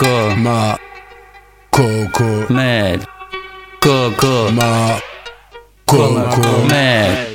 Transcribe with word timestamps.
Coco. 0.00 0.34
Ma. 0.34 0.78
Coco. 1.68 2.46
Med. 2.48 3.04
Coco. 3.80 4.50
Ma. 4.50 4.98
Coco. 5.84 6.64
Med. 6.66 7.29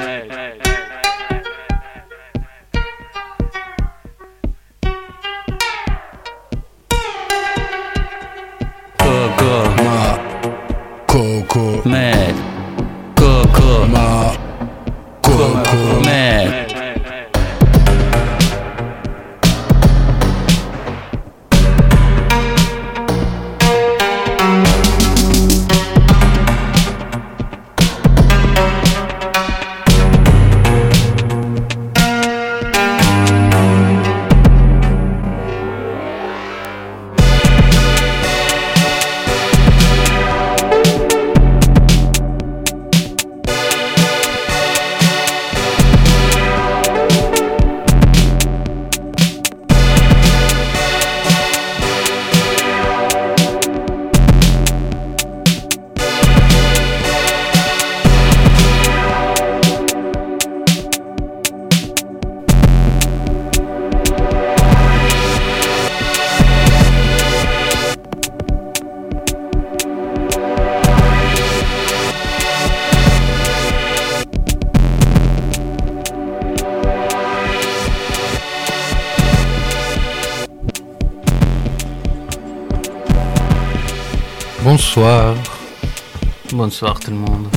Bonsoir 86.78 87.00
tout 87.00 87.12
le 87.12 87.16
monde. 87.16 87.48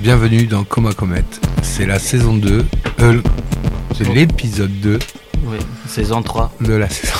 Bienvenue 0.00 0.46
dans 0.46 0.64
Coma 0.64 0.94
Comet. 0.94 1.26
C'est 1.60 1.84
la 1.84 1.98
saison 1.98 2.34
2. 2.38 2.64
euh, 3.00 3.20
c'est 3.94 4.08
l'épisode 4.08 4.70
2 4.80 4.98
Oui, 5.44 5.58
saison 5.86 6.22
3. 6.22 6.54
de 6.62 6.72
la 6.72 6.88
saison. 6.88 7.12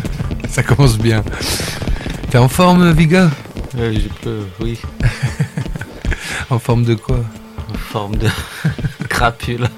Ça 0.50 0.62
commence 0.62 0.98
bien. 0.98 1.24
T'es 2.28 2.36
en 2.36 2.48
forme, 2.50 2.92
Viga 2.92 3.30
Euh, 3.78 3.94
je 3.94 4.06
peux, 4.22 4.40
oui, 4.60 4.78
En 6.50 6.58
forme 6.58 6.84
de 6.84 6.94
quoi? 6.94 7.20
En 7.72 7.78
forme 7.78 8.16
de 8.16 8.28
crapule. 9.08 9.70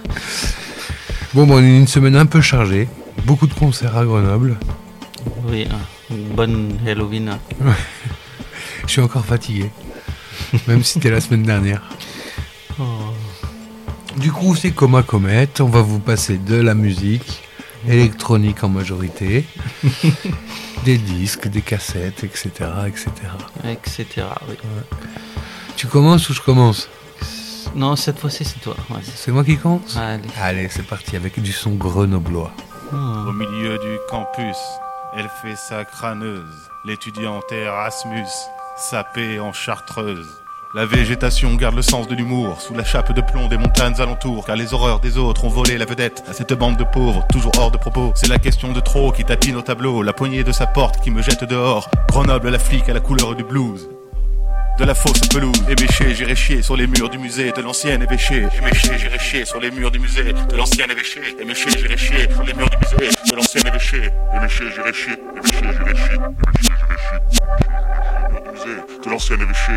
Bon, 1.32 1.46
bon, 1.46 1.58
on 1.58 1.62
est 1.62 1.76
une 1.76 1.86
semaine 1.86 2.16
un 2.16 2.26
peu 2.26 2.40
chargée. 2.40 2.88
Beaucoup 3.24 3.46
de 3.46 3.54
concerts 3.54 3.96
à 3.96 4.04
Grenoble. 4.04 4.56
Oui, 5.46 5.68
hein, 5.70 5.78
une 6.10 6.34
bonne 6.34 6.76
Halloween. 6.84 7.28
hein. 7.28 7.38
Je 8.84 8.90
suis 8.90 9.00
encore 9.00 9.24
fatigué. 9.24 9.70
Même 10.68 10.82
si 10.82 10.94
c'était 10.94 11.10
la 11.10 11.20
semaine 11.20 11.42
dernière. 11.42 11.82
Oh, 12.78 12.84
Du 14.16 14.30
coup, 14.32 14.54
c'est 14.54 14.70
Coma 14.72 15.02
Comet. 15.02 15.48
On 15.60 15.64
va 15.66 15.82
vous 15.82 15.98
passer 16.00 16.38
de 16.38 16.56
la 16.56 16.74
musique 16.74 17.42
électronique 17.86 18.64
en 18.64 18.68
majorité, 18.70 19.44
des 20.84 20.96
disques, 20.96 21.48
des 21.48 21.60
cassettes, 21.60 22.24
etc., 22.24 22.50
etc. 22.86 23.10
etc. 23.68 24.06
oui. 24.48 24.54
Tu 25.76 25.86
commences 25.86 26.30
ou 26.30 26.34
je 26.34 26.40
commence? 26.40 26.88
Non, 27.74 27.96
cette 27.96 28.18
fois-ci 28.20 28.44
c'est 28.44 28.60
toi. 28.60 28.76
ouais. 28.90 29.00
C'est 29.14 29.32
moi 29.32 29.44
qui 29.44 29.58
commence? 29.58 29.96
Allez. 29.96 30.22
Allez, 30.40 30.68
c'est 30.70 30.86
parti 30.86 31.16
avec 31.16 31.40
du 31.42 31.52
son 31.52 31.72
grenoblois. 31.72 32.52
Oh. 32.92 32.96
Au 33.28 33.32
milieu 33.32 33.76
du 33.78 33.98
campus, 34.08 34.56
elle 35.16 35.28
fait 35.42 35.56
sa 35.56 35.84
crâneuse. 35.84 36.44
L'étudiante 36.86 37.50
Erasmus, 37.50 38.24
sapée 38.78 39.40
en 39.40 39.52
chartreuse. 39.52 40.28
La 40.74 40.86
végétation 40.86 41.54
garde 41.54 41.76
le 41.76 41.82
sens 41.82 42.08
de 42.08 42.16
l'humour 42.16 42.60
sous 42.60 42.74
la 42.74 42.82
chape 42.82 43.12
de 43.12 43.20
plomb 43.20 43.46
des 43.46 43.56
montagnes 43.56 44.00
alentours, 44.00 44.44
car 44.44 44.56
les 44.56 44.74
horreurs 44.74 44.98
des 44.98 45.18
autres 45.18 45.44
ont 45.44 45.48
volé 45.48 45.78
la 45.78 45.84
vedette 45.84 46.24
à 46.26 46.32
cette 46.32 46.52
bande 46.52 46.76
de 46.76 46.82
pauvres, 46.82 47.24
toujours 47.30 47.52
hors 47.60 47.70
de 47.70 47.78
propos. 47.78 48.10
C'est 48.16 48.26
la 48.26 48.40
question 48.40 48.72
de 48.72 48.80
trop 48.80 49.12
qui 49.12 49.24
tatine 49.24 49.54
au 49.54 49.62
tableau, 49.62 50.02
la 50.02 50.12
poignée 50.12 50.42
de 50.42 50.50
sa 50.50 50.66
porte 50.66 51.00
qui 51.00 51.12
me 51.12 51.22
jette 51.22 51.44
dehors. 51.44 51.88
Grenoble, 52.08 52.50
la 52.50 52.58
flic 52.58 52.88
à 52.88 52.92
la 52.92 52.98
couleur 52.98 53.36
du 53.36 53.44
blues. 53.44 53.88
De 54.76 54.84
la 54.84 54.94
fausse 54.94 55.20
pelouse, 55.32 55.62
éméché, 55.68 56.14
j'irai 56.16 56.34
chier 56.34 56.60
sur 56.60 56.76
les 56.76 56.88
murs 56.88 57.08
du 57.08 57.16
musée 57.16 57.52
de 57.52 57.62
l'ancien 57.62 58.00
évêché. 58.00 58.44
Éméché, 58.58 58.98
j'irai 58.98 59.18
chier 59.20 59.44
sur 59.44 59.60
les 59.60 59.70
murs 59.70 59.92
du 59.92 60.00
musée 60.00 60.32
de 60.32 60.56
l'ancien 60.56 60.86
évêché. 60.86 61.20
Éméché, 61.40 61.70
j'irai 61.70 61.96
chier 61.96 62.28
sur 62.32 62.42
les 62.42 62.54
murs 62.54 62.68
du 62.68 62.76
musée 62.78 63.10
de 63.30 63.36
l'ancien 63.36 63.62
évêché. 63.62 64.10
Éméché, 64.34 64.64
j'irai 64.74 64.92
chier, 64.92 65.12
éméché, 65.36 65.58
j'irai 65.60 65.94
chier, 65.94 66.16
éméché, 66.16 66.72
j'irai 66.72 66.98
chier. 67.04 67.20
musée 68.52 68.80
De 69.04 69.10
l'ancien 69.10 69.36
évêché. 69.36 69.72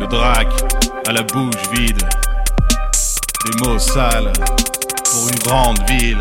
Le 0.00 0.06
drac 0.08 0.48
à 1.06 1.12
la 1.12 1.22
bouche 1.22 1.54
vide. 1.74 2.02
Des 3.44 3.64
mots 3.64 3.78
sales 3.78 4.32
pour 5.04 5.28
une 5.28 5.38
grande 5.38 5.78
ville. 5.90 6.20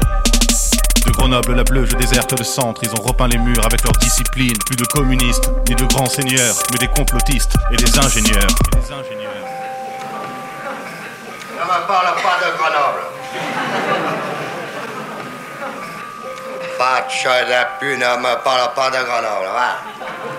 Grenoble 1.18 1.56
la 1.56 1.63
bleue, 1.63 1.85
je 1.85 1.96
déserte 1.96 2.38
le 2.38 2.44
centre. 2.44 2.81
Ils 2.84 2.91
ont 2.91 3.03
repeint 3.03 3.28
les 3.28 3.38
murs 3.38 3.66
avec 3.66 3.84
leur 3.84 3.94
discipline. 3.94 4.57
Plus 4.66 4.75
de 4.75 4.85
communistes, 4.85 5.50
ni 5.69 5.75
de 5.75 5.85
grands 5.85 6.07
seigneurs, 6.09 6.56
mais 6.72 6.79
des 6.79 6.88
complotistes 6.88 7.53
et 7.72 7.75
des 7.75 8.00
ingénieurs. 8.00 8.47
Et. 8.72 8.78
Ne 11.59 11.63
me 11.63 11.88
parle 11.88 12.16
pas 12.22 12.38
de 12.41 12.57
Grenoble. 12.57 13.03
De 17.81 17.96
ne 17.96 18.18
me 18.18 18.44
parle 18.44 18.73
pas 18.73 18.90
de 18.90 19.03
Grenoble, 19.06 19.50
va. 19.53 20.33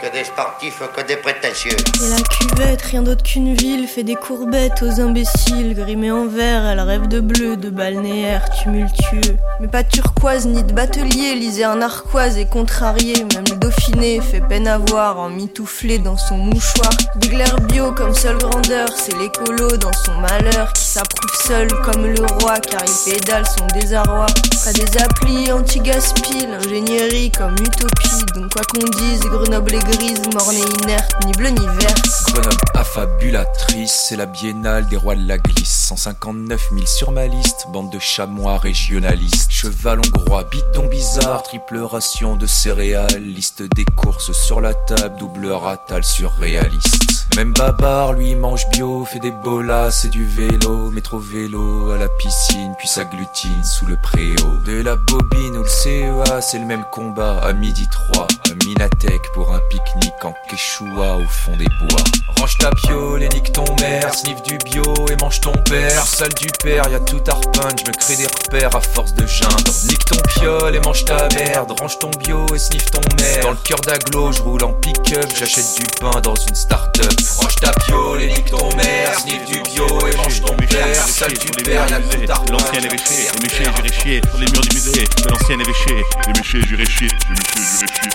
Que 0.00 0.10
des 0.12 0.24
sportifs, 0.24 0.80
que 0.96 1.06
des 1.06 1.16
prétentieux. 1.16 1.76
Et 2.02 2.08
la 2.08 2.22
cuvette, 2.22 2.80
rien 2.80 3.02
d'autre 3.02 3.22
qu'une 3.22 3.54
ville, 3.54 3.86
fait 3.86 4.02
des 4.02 4.14
courbettes 4.14 4.82
aux 4.82 4.98
imbéciles. 4.98 5.74
Grimée 5.74 6.10
en 6.10 6.26
vert, 6.26 6.64
elle 6.64 6.80
rêve 6.80 7.06
de 7.06 7.20
bleu, 7.20 7.58
de 7.58 7.68
balnéaire 7.68 8.48
tumultueux. 8.50 9.36
Mais 9.60 9.68
pas 9.68 9.84
turquoise 9.84 10.46
ni 10.46 10.62
de 10.62 10.72
batelier, 10.72 11.34
lisez 11.34 11.64
un 11.64 11.76
narquoise 11.76 12.38
et 12.38 12.46
contrarié. 12.46 13.12
Même 13.34 13.44
le 13.50 13.56
Dauphiné 13.56 14.22
fait 14.22 14.40
peine 14.40 14.68
à 14.68 14.78
voir, 14.78 15.18
en 15.18 15.28
mitouflé 15.28 15.98
dans 15.98 16.16
son 16.16 16.38
mouchoir. 16.38 16.90
Bigler 17.16 17.44
bio 17.68 17.92
comme 17.92 18.14
seule 18.14 18.38
grandeur, 18.38 18.88
c'est 18.96 19.16
l'écolo 19.18 19.76
dans 19.76 19.92
son 19.92 20.14
malheur 20.14 20.72
s'approuve 20.90 21.30
seul 21.46 21.68
comme 21.84 22.04
le 22.04 22.26
roi 22.40 22.58
car 22.58 22.80
il 22.84 23.12
pédale 23.12 23.44
son 23.46 23.64
désarroi. 23.78 24.26
Pas 24.64 24.72
des 24.72 24.98
applis 24.98 25.52
anti-gaspi, 25.52 26.46
l'ingénierie 26.48 27.30
comme 27.30 27.54
utopie. 27.54 28.24
Donc 28.34 28.52
quoi 28.52 28.62
qu'on 28.64 28.84
dise, 28.98 29.20
Grenoble 29.20 29.76
est 29.76 29.84
grise, 29.84 30.20
morne 30.34 30.56
et 30.56 30.82
inerte, 30.82 31.12
ni 31.24 31.32
bleu 31.32 31.50
ni 31.50 31.64
vert. 31.78 31.94
Grenoble 32.32 32.56
affabulatrice, 32.74 34.06
c'est 34.08 34.16
la 34.16 34.26
biennale 34.26 34.88
des 34.88 34.96
rois 34.96 35.14
de 35.14 35.28
la 35.28 35.38
glisse. 35.38 35.86
159 35.90 36.70
000 36.72 36.86
sur 36.86 37.12
ma 37.12 37.28
liste, 37.28 37.66
bande 37.72 37.90
de 37.92 38.00
chamois 38.00 38.58
régionalistes. 38.58 39.48
Cheval 39.48 40.00
hongrois, 40.00 40.42
bidon 40.50 40.88
bizarre, 40.88 41.44
triple 41.44 41.78
ration 41.78 42.34
de 42.34 42.46
céréales. 42.46 43.22
Liste 43.22 43.62
des 43.62 43.84
courses 43.84 44.32
sur 44.32 44.60
la 44.60 44.74
table, 44.74 45.16
double 45.20 45.52
ratal 45.52 46.02
surréaliste. 46.02 47.09
Même 47.36 47.52
Babar, 47.52 48.12
lui, 48.12 48.34
mange 48.34 48.68
bio, 48.70 49.04
fait 49.04 49.18
des 49.18 49.30
bolas, 49.30 49.90
c'est 49.90 50.08
du 50.08 50.24
vélo. 50.24 50.90
Métro 50.90 51.18
vélo 51.18 51.90
à 51.90 51.98
la 51.98 52.08
piscine, 52.08 52.74
puis 52.78 52.88
s'agglutine 52.88 53.64
sous 53.64 53.86
le 53.86 53.96
préau. 53.96 54.50
De 54.64 54.82
la 54.82 54.96
bobine 54.96 55.56
ou 55.56 55.62
le 55.62 55.68
CEA, 55.68 56.40
c'est 56.40 56.58
le 56.58 56.66
même 56.66 56.84
combat. 56.90 57.38
À 57.42 57.52
midi 57.52 57.88
3, 57.88 58.26
à 58.26 58.64
Minatec 58.64 59.22
pour 59.32 59.54
un 59.54 59.60
pique-nique 59.70 60.24
en 60.24 60.34
Quechua 60.48 61.16
au 61.16 61.26
fond 61.28 61.56
des 61.56 61.68
bois. 61.80 62.04
Range 62.36 62.58
ta 62.58 62.70
piole 62.70 63.22
et 63.22 63.28
nique 63.28 63.52
ton 63.52 63.64
mère, 63.80 64.14
sniff 64.14 64.42
du 64.42 64.58
bio 64.58 64.82
et 65.10 65.16
mange 65.22 65.40
ton 65.40 65.52
père. 65.68 66.04
Salle 66.04 66.34
du 66.34 66.48
père, 66.62 66.88
y 66.90 66.94
a 66.94 67.00
tout 67.00 67.22
à 67.28 67.40
je 67.76 67.90
me 67.90 67.96
crée 67.96 68.16
des 68.16 68.26
repères 68.26 68.74
à 68.74 68.80
force 68.80 69.14
de 69.14 69.26
geindre. 69.26 69.72
Nique 69.88 70.04
ton 70.04 70.20
piole 70.28 70.74
et 70.74 70.80
mange 70.80 71.04
ta 71.04 71.28
merde, 71.34 71.72
range 71.78 71.98
ton 71.98 72.10
bio 72.10 72.46
et 72.54 72.58
sniff 72.58 72.90
ton 72.90 73.00
mère. 73.18 73.42
Dans 73.42 73.50
le 73.50 73.56
cœur 73.64 73.80
d'aglo, 73.80 74.32
je 74.32 74.42
roule 74.42 74.64
en 74.64 74.72
pick-up, 74.72 75.26
j'achète 75.38 75.78
du 75.78 75.86
pain 76.00 76.20
dans 76.22 76.34
une 76.34 76.54
start-up. 76.54 77.19
Range 77.36 77.54
ta 77.56 77.72
piole 77.72 78.22
et 78.22 78.28
nique 78.28 78.46
ton 78.46 78.68
mère, 78.76 79.18
sniff 79.18 79.44
du 79.44 79.60
bio 79.60 79.86
et 80.06 80.16
mange 80.16 80.40
ton 80.40 80.56
père, 80.56 80.94
sale 80.94 81.32
du 81.32 81.50
père, 81.62 81.88
y'a 81.88 82.00
tout 82.00 82.26
ta 82.26 82.34
L'ancien 82.50 82.80
évêché, 82.80 83.28
méchés, 83.42 83.64
j'irai 83.76 83.92
chier 83.92 84.20
sur 84.30 84.38
les 84.38 84.46
murs 84.52 84.62
du 84.62 84.74
musée 84.74 85.04
de 85.04 85.28
l'ancien 85.28 85.58
évêché. 85.58 86.04
Les 86.26 86.32
méchés, 86.32 86.62
j'irai 86.66 86.86
chier, 86.86 87.08
les 87.08 87.32
méchés, 87.32 87.62
j'irai 87.62 87.88
chier. 87.88 88.08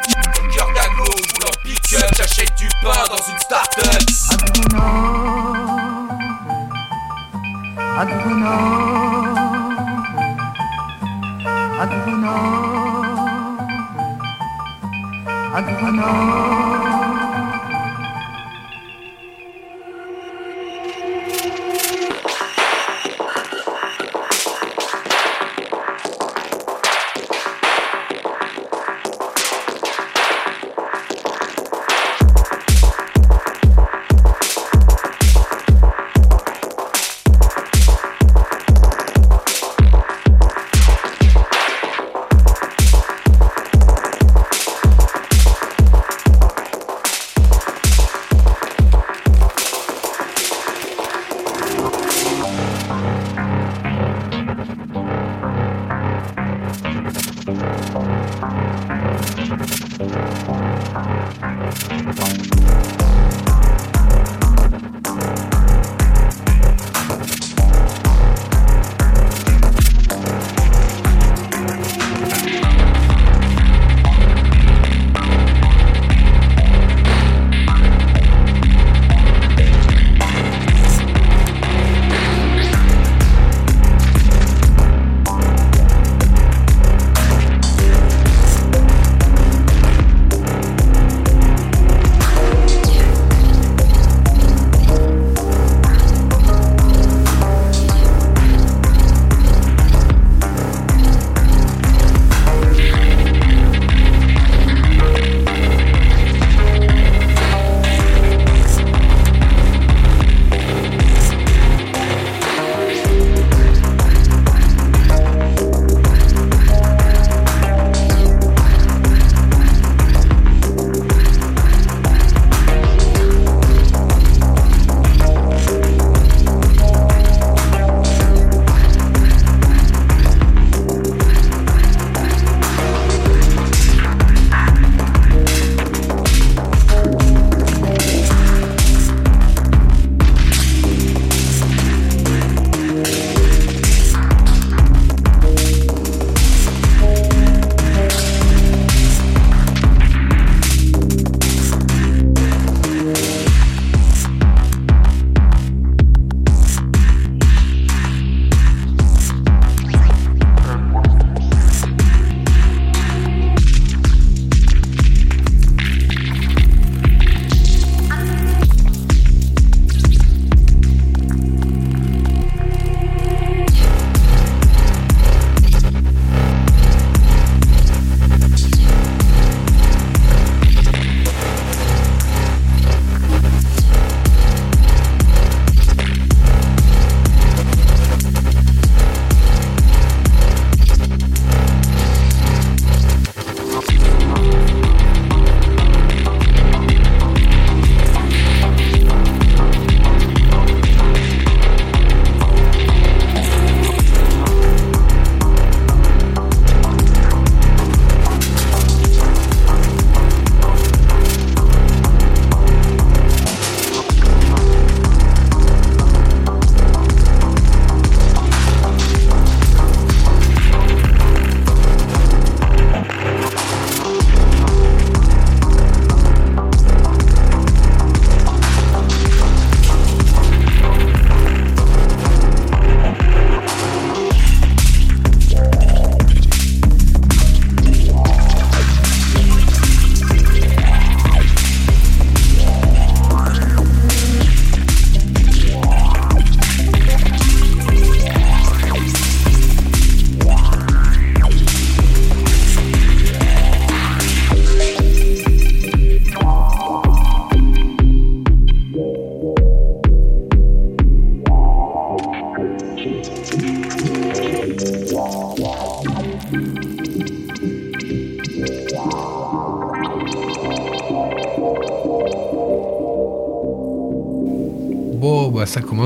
Cœur 0.55 0.67
d'aglo, 0.73 1.05
voulant 1.33 1.55
pick-up, 1.63 2.09
j'achète 2.17 2.55
du 2.57 2.67
pain 2.81 3.03
dans 3.09 3.17
une 3.17 3.39
start-up. 3.39 4.01
Bon, 4.71 5.75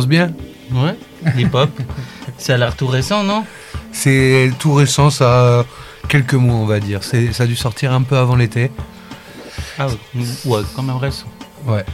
bien. 0.09 0.33
Ouais, 0.71 0.97
hip-hop. 1.37 1.69
Ça 2.37 2.55
a 2.55 2.57
l'air 2.57 2.75
tout 2.75 2.87
récent, 2.87 3.23
non? 3.23 3.45
C'est 3.91 4.51
tout 4.59 4.73
récent, 4.73 5.09
ça 5.09 5.59
a 5.59 5.65
quelques 6.07 6.33
mois, 6.33 6.55
on 6.55 6.65
va 6.65 6.79
dire. 6.79 7.01
Ça 7.03 7.17
a 7.17 7.47
dû 7.47 7.55
sortir 7.55 7.93
un 7.93 8.01
peu 8.01 8.17
avant 8.17 8.35
l'été. 8.35 8.71
Ah 9.77 9.87
ouais, 9.87 9.93
ouais, 10.45 10.61
quand 10.75 10.83
même 10.83 10.97
récent. 10.97 11.27
Ouais. 11.65 11.85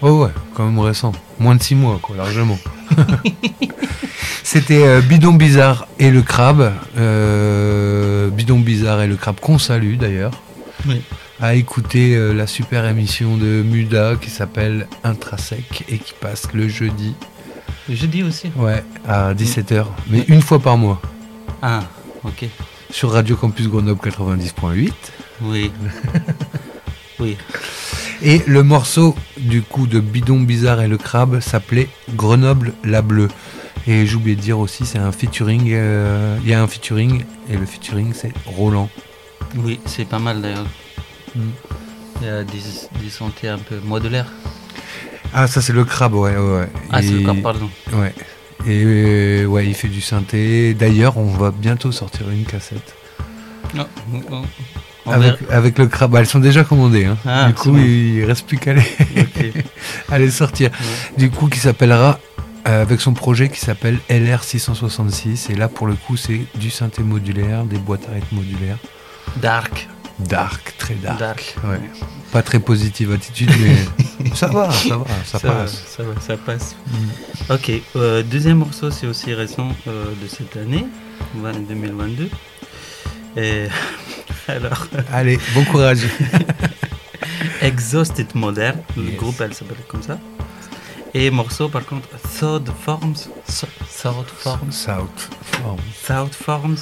Oh 0.00 0.24
ouais, 0.24 0.30
quand 0.54 0.64
même 0.64 0.78
récent. 0.78 1.12
Moins 1.38 1.54
de 1.54 1.62
6 1.62 1.74
mois, 1.74 1.98
quoi, 2.00 2.16
largement. 2.16 2.58
C'était 4.42 4.84
euh, 4.84 5.00
Bidon 5.00 5.32
Bizarre 5.32 5.86
et 5.98 6.10
le 6.10 6.22
crabe. 6.22 6.72
Euh, 6.96 8.28
Bidon 8.30 8.58
Bizarre 8.58 9.02
et 9.02 9.06
le 9.06 9.16
crabe 9.16 9.40
qu'on 9.40 9.58
salue 9.58 9.96
d'ailleurs. 9.96 10.32
Oui. 10.86 11.02
À 11.40 11.54
écouter 11.54 12.14
euh, 12.14 12.32
la 12.32 12.46
super 12.46 12.86
émission 12.86 13.36
de 13.36 13.62
Muda 13.62 14.14
qui 14.20 14.30
s'appelle 14.30 14.86
Intrasec 15.04 15.84
et 15.88 15.98
qui 15.98 16.12
passe 16.20 16.48
le 16.52 16.68
jeudi 16.68 17.14
Jeudi 17.88 18.22
aussi. 18.22 18.50
ouais, 18.56 18.84
à 19.06 19.34
17h, 19.34 19.86
mais 20.08 20.24
une 20.28 20.40
fois 20.42 20.58
par 20.60 20.76
mois. 20.78 21.00
Ah, 21.62 21.82
ok. 22.24 22.46
Sur 22.90 23.10
Radio 23.12 23.36
Campus 23.36 23.68
Grenoble 23.68 24.00
90.8. 24.06 24.92
Oui. 25.42 25.72
oui. 27.20 27.36
Et 28.22 28.42
le 28.46 28.62
morceau 28.62 29.16
du 29.38 29.62
coup 29.62 29.86
de 29.86 29.98
Bidon 29.98 30.40
Bizarre 30.40 30.80
et 30.82 30.88
le 30.88 30.98
crabe 30.98 31.40
s'appelait 31.40 31.88
Grenoble 32.14 32.72
la 32.84 33.02
Bleue. 33.02 33.28
Et 33.88 34.06
j'ai 34.06 34.14
oublié 34.14 34.36
de 34.36 34.40
dire 34.40 34.58
aussi, 34.60 34.86
c'est 34.86 34.98
un 34.98 35.10
featuring. 35.10 35.70
euh, 35.72 36.36
Il 36.44 36.48
y 36.50 36.54
a 36.54 36.62
un 36.62 36.68
featuring 36.68 37.24
et 37.50 37.56
le 37.56 37.66
featuring 37.66 38.12
c'est 38.14 38.32
Roland. 38.46 38.88
Oui, 39.56 39.80
c'est 39.86 40.04
pas 40.04 40.20
mal 40.20 40.40
d'ailleurs. 40.40 40.66
Mm. 41.34 41.40
Il 42.20 42.26
y 42.26 42.30
a 42.30 42.44
des, 42.44 42.60
des 43.02 43.10
sentiers 43.10 43.48
un 43.48 43.58
peu 43.58 43.80
modulaires. 43.84 44.30
Ah 45.34 45.46
ça 45.46 45.60
c'est 45.62 45.72
le 45.72 45.84
crabe, 45.84 46.14
ouais, 46.14 46.36
ouais. 46.36 46.38
ouais. 46.60 46.68
Ah, 46.90 47.02
c'est 47.02 47.10
le 47.10 47.22
corps, 47.22 47.36
pardon. 47.42 47.68
Ouais. 47.92 48.14
Et 48.66 48.82
euh, 48.84 49.46
ouais, 49.46 49.66
il 49.66 49.74
fait 49.74 49.88
du 49.88 50.00
synthé. 50.00 50.74
D'ailleurs, 50.74 51.16
on 51.16 51.26
va 51.26 51.50
bientôt 51.50 51.90
sortir 51.90 52.30
une 52.30 52.44
cassette 52.44 52.94
Non, 53.74 53.86
on- 54.30 54.42
on 55.04 55.10
avec, 55.10 55.34
avec 55.50 55.78
le 55.78 55.86
crabe. 55.88 56.14
Elles 56.14 56.26
sont 56.28 56.38
déjà 56.38 56.62
commandées. 56.62 57.06
hein. 57.06 57.16
Ah, 57.26 57.48
du 57.48 57.54
coup, 57.54 57.72
bon. 57.72 57.78
il 57.78 58.24
reste 58.24 58.46
plus 58.46 58.58
qu'à 58.58 58.74
les, 58.74 58.82
à 60.10 60.18
les 60.18 60.30
sortir. 60.42 60.70
Du 61.18 61.28
coup, 61.30 61.48
qui 61.48 61.58
s'appellera 61.58 62.20
euh, 62.68 62.82
avec 62.82 63.00
son 63.00 63.12
projet 63.12 63.48
qui 63.48 63.58
s'appelle 63.58 63.98
LR 64.08 64.44
666. 64.44 65.50
Et 65.50 65.54
là, 65.56 65.66
pour 65.68 65.88
le 65.88 65.94
coup, 65.94 66.16
c'est 66.16 66.40
du 66.54 66.70
synthé 66.70 67.02
modulaire, 67.02 67.64
des 67.64 67.78
boîtes 67.78 68.08
à 68.08 68.14
rythme 68.14 68.36
modulaires. 68.36 68.78
Dark. 69.38 69.88
Dark, 70.28 70.74
très 70.78 70.94
dark. 70.94 71.18
Dark. 71.18 71.56
Ouais. 71.64 71.80
Pas 72.32 72.42
très 72.42 72.58
positive 72.60 73.12
attitude, 73.12 73.50
mais 73.60 74.30
ça 74.34 74.46
va, 74.46 74.70
ça 74.70 74.96
va, 74.96 75.04
ça, 75.24 75.38
Ça 75.38 75.48
va, 75.48 75.54
passe. 75.54 75.84
ça 75.96 76.02
va, 76.02 76.20
ça 76.20 76.36
passe. 76.36 76.76
Ok, 77.50 77.70
euh, 77.96 78.22
deuxième 78.22 78.58
morceau, 78.58 78.90
c'est 78.90 79.06
aussi 79.06 79.34
récent 79.34 79.68
euh, 79.86 80.04
de 80.22 80.26
cette 80.28 80.56
année, 80.56 80.86
ouais, 81.36 81.52
2022. 81.52 82.28
Et 83.36 83.66
alors, 84.48 84.86
Allez, 85.12 85.38
bon 85.54 85.64
courage. 85.64 86.06
Exhausted 87.60 88.34
Modern, 88.34 88.78
le 88.96 89.10
groupe 89.16 89.40
elle 89.40 89.54
s'appelle 89.54 89.76
comme 89.88 90.02
ça. 90.02 90.18
Et 91.14 91.30
morceau 91.30 91.68
par 91.68 91.84
contre, 91.84 92.08
Third 92.38 92.68
Forms, 92.84 93.14
Third 93.46 94.26
Forms, 94.38 94.72
South. 94.72 95.28
Form. 95.62 95.78
South 96.02 96.34
Forms. 96.34 96.76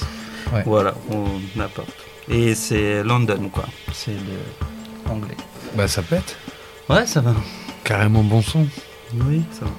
Ouais. 0.53 0.63
Voilà, 0.65 0.95
on 1.11 1.61
apporte. 1.61 1.93
Et 2.31 2.55
c'est 2.55 3.03
London 3.03 3.51
quoi, 3.53 3.67
c'est 3.93 4.13
le 4.13 5.11
anglais. 5.11 5.37
Bah, 5.77 5.89
ça 5.89 6.03
pète. 6.03 6.37
Ouais, 6.89 7.07
ça 7.07 7.21
va. 7.21 7.35
Carrément 7.85 8.23
bon 8.23 8.41
son. 8.43 8.67
Oui, 9.15 9.43
ça 9.53 9.65
va. 9.65 9.71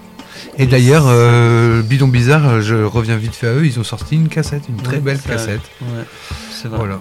Et 0.58 0.66
d'ailleurs, 0.66 1.06
euh, 1.08 1.82
Bidon 1.82 2.08
Bizarre, 2.08 2.62
je 2.62 2.76
reviens 2.76 3.18
vite 3.18 3.36
fait 3.36 3.48
à 3.48 3.54
eux, 3.54 3.66
ils 3.66 3.80
ont 3.80 3.84
sorti 3.84 4.16
une 4.16 4.30
cassette, 4.30 4.64
une 4.70 4.78
très 4.78 4.96
Ouais, 4.96 5.02
belle 5.02 5.22
cassette. 5.22 5.62
Ouais, 5.82 6.04
c'est 6.52 6.68
vrai. 6.68 6.78
Voilà. 6.78 7.00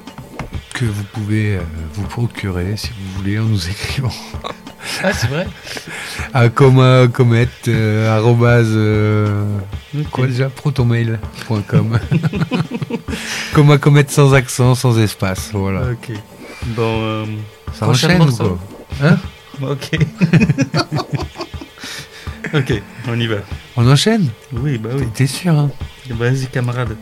Que 0.75 0.85
vous 0.85 1.05
pouvez 1.13 1.57
euh, 1.57 1.61
vous 1.95 2.03
procurer 2.05 2.77
si 2.77 2.89
vous 2.89 3.19
voulez 3.19 3.39
en 3.39 3.45
nous 3.45 3.69
écrivant 3.69 4.13
Ah, 5.03 5.13
c'est 5.13 5.29
vrai 5.29 5.47
à 6.35 6.49
coma 6.49 7.07
comet 7.13 7.49
euh, 7.69 8.17
arrobase, 8.17 8.69
euh, 8.71 9.59
quoi 10.11 10.27
déjà 10.27 10.49
protonmail.com 10.49 11.99
coma 13.55 13.79
comet 13.79 14.07
sans 14.09 14.35
accent 14.35 14.75
sans 14.75 14.99
espace 14.99 15.51
voilà 15.53 15.83
Ok. 15.91 16.13
Bon, 16.69 17.03
euh, 17.03 17.25
ça 17.73 17.89
enchaîne 17.89 18.23
ou 18.23 18.37
quoi 18.37 18.59
hein? 19.03 19.17
Ok. 19.63 19.91
ok, 22.55 22.83
on 23.09 23.21
y 23.21 23.27
va. 23.27 23.37
on 23.77 23.91
enchaîne? 23.91 24.29
Oui, 24.53 24.79
bah 24.79 24.91
oui. 24.95 25.07
t'es 25.15 25.27
sûr 25.27 25.53
hein? 25.53 25.71
Vas-y, 26.11 26.47
camarade. 26.47 26.97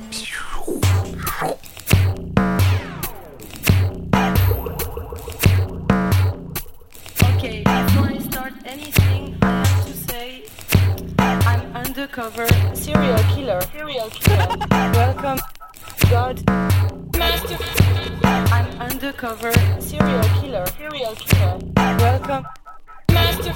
Undercover 12.18 12.74
serial 12.74 13.18
killer. 13.32 13.60
Serial 13.72 14.10
killer. 14.10 14.48
Welcome, 14.70 15.38
God. 16.10 16.42
Master. 17.16 17.56
I'm 18.24 18.66
undercover 18.80 19.52
serial 19.78 20.24
killer. 20.40 20.66
Serial 20.66 21.14
killer. 21.14 21.60
Welcome, 21.76 22.44
Master. 23.12 23.52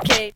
Okay. 0.00 0.32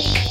Music. 0.00 0.29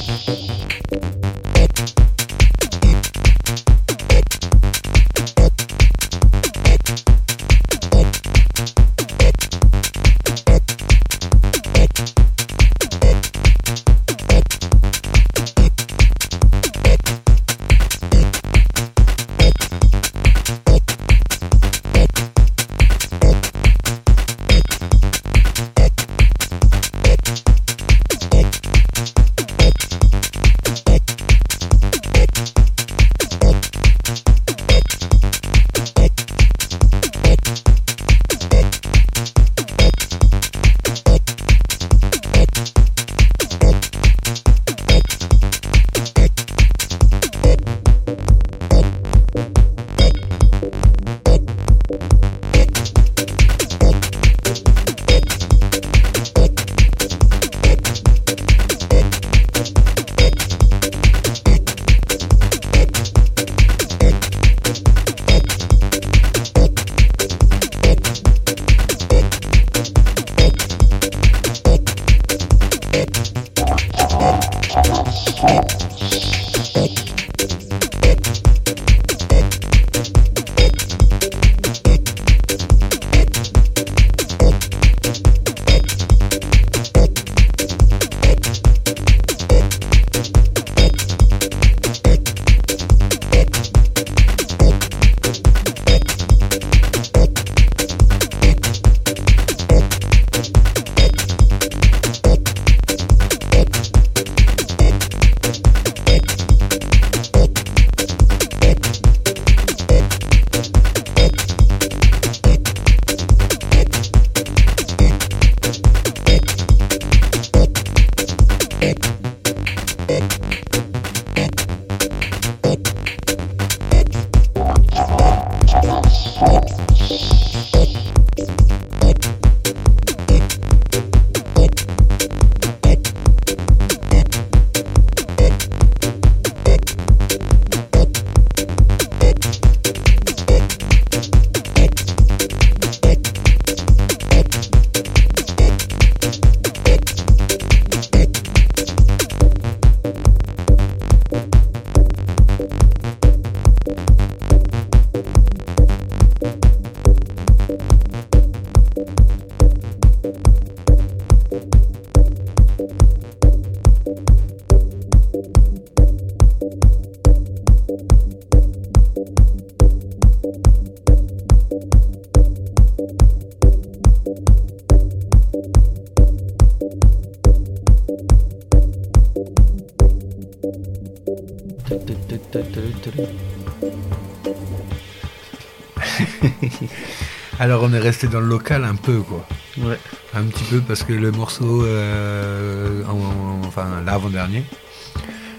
Resté 188.10 188.26
dans 188.26 188.40
le 188.40 188.48
local 188.48 188.82
un 188.84 188.96
peu 188.96 189.18
quoi. 189.20 189.46
Ouais. 189.78 189.96
Un 190.34 190.42
petit 190.42 190.64
peu 190.64 190.80
parce 190.80 191.04
que 191.04 191.12
le 191.12 191.30
morceau, 191.30 191.84
euh, 191.84 193.04
en- 193.04 193.12
en- 193.12 193.64
enfin 193.68 193.86
l'avant-dernier, 194.04 194.64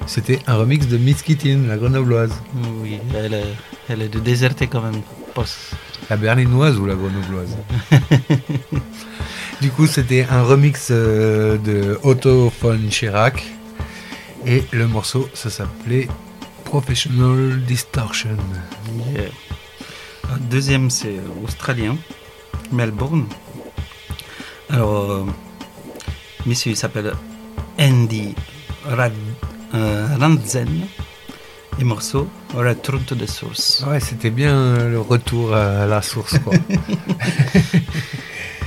c'était 0.05 0.37
un 0.47 0.55
remix 0.55 0.85
de 0.85 0.97
Miss 0.97 1.21
Kittin, 1.21 1.59
la 1.69 1.77
grenobloise. 1.77 2.33
Oui, 2.81 2.99
elle 3.15 3.35
est, 3.35 3.53
elle 3.87 4.01
est 4.01 4.09
de 4.09 4.19
déserter 4.19 4.67
quand 4.67 4.81
même. 4.81 5.01
La 6.09 6.17
berlinoise 6.17 6.77
ou 6.77 6.85
la 6.85 6.95
grenobloise 6.95 7.55
Du 9.61 9.69
coup, 9.71 9.87
c'était 9.87 10.27
un 10.29 10.43
remix 10.43 10.89
euh, 10.91 11.57
de 11.57 11.97
Otto 12.03 12.51
von 12.61 12.77
Chirac. 12.89 13.45
Et 14.45 14.63
le 14.73 14.87
morceau, 14.89 15.29
ça 15.33 15.49
s'appelait 15.49 16.09
Professional 16.65 17.61
Distortion. 17.65 18.35
Yeah. 19.15 19.29
Deuxième, 20.49 20.89
c'est 20.89 21.19
australien, 21.45 21.95
Melbourne. 22.71 23.25
Alors, 24.69 25.11
euh, 25.11 25.25
monsieur, 26.45 26.71
il 26.71 26.77
s'appelle 26.77 27.13
Andy 27.79 28.35
Rad, 28.85 29.13
euh, 29.73 30.07
Randzen. 30.19 30.87
Et 31.79 31.83
morceau, 31.83 32.27
to 32.53 33.15
the 33.15 33.25
Source. 33.27 33.83
Ouais, 33.87 33.99
c'était 33.99 34.29
bien 34.29 34.53
euh, 34.55 34.89
le 34.91 34.99
retour 34.99 35.53
à 35.55 35.85
la 35.85 36.01
source, 36.01 36.37
quoi. 36.39 36.53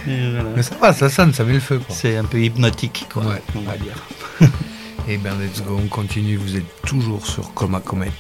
Voilà. 0.07 0.43
Mais 0.55 0.63
ça 0.63 0.75
va, 0.77 0.93
ça 0.93 1.09
sonne, 1.09 1.33
ça 1.33 1.45
met 1.45 1.55
le 1.55 1.61
feu, 1.61 1.79
quoi. 1.79 1.95
C'est 1.95 2.17
un 2.17 2.25
peu 2.25 2.39
hypnotique, 2.43 3.07
quoi, 3.13 3.25
Ouais. 3.25 3.43
on 3.57 3.61
va 3.63 3.77
dire. 3.79 3.95
Et 5.09 5.17
ben, 5.17 5.33
let's 5.39 5.63
go, 5.63 5.79
on 5.83 5.89
continue. 5.89 6.37
Vous 6.37 6.57
êtes 6.57 6.83
toujours 6.87 7.27
sur 7.27 7.53
Coma 7.55 7.81
Comet 7.81 8.11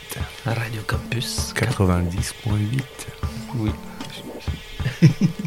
Radio 0.47 0.81
Campus. 0.87 1.53
90.8. 1.55 2.83
Oui. 3.57 3.71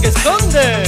que 0.00 0.08
esconde, 0.08 0.82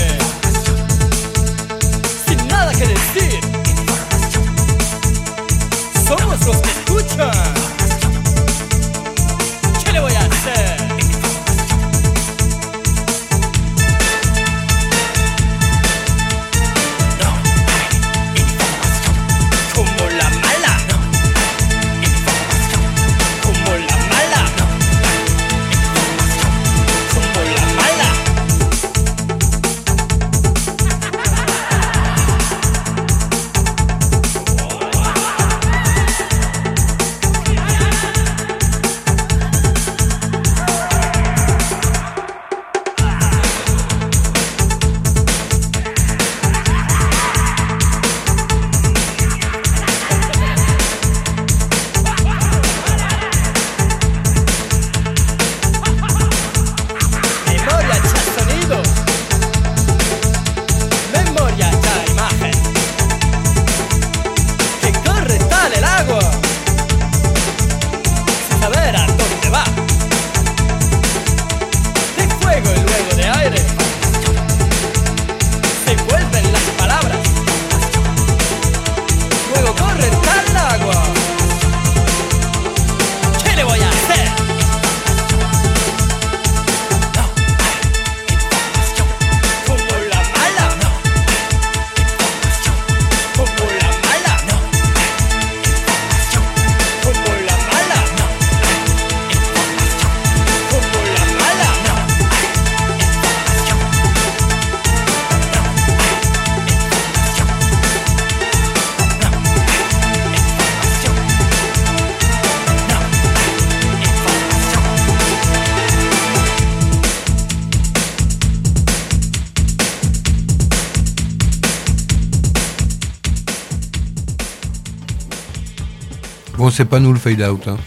Bon, 126.71 126.77
c'est 126.77 126.85
pas 126.85 127.01
nous 127.01 127.13
le 127.13 127.19
fade 127.19 127.43
out. 127.43 127.67
hein. 127.67 127.79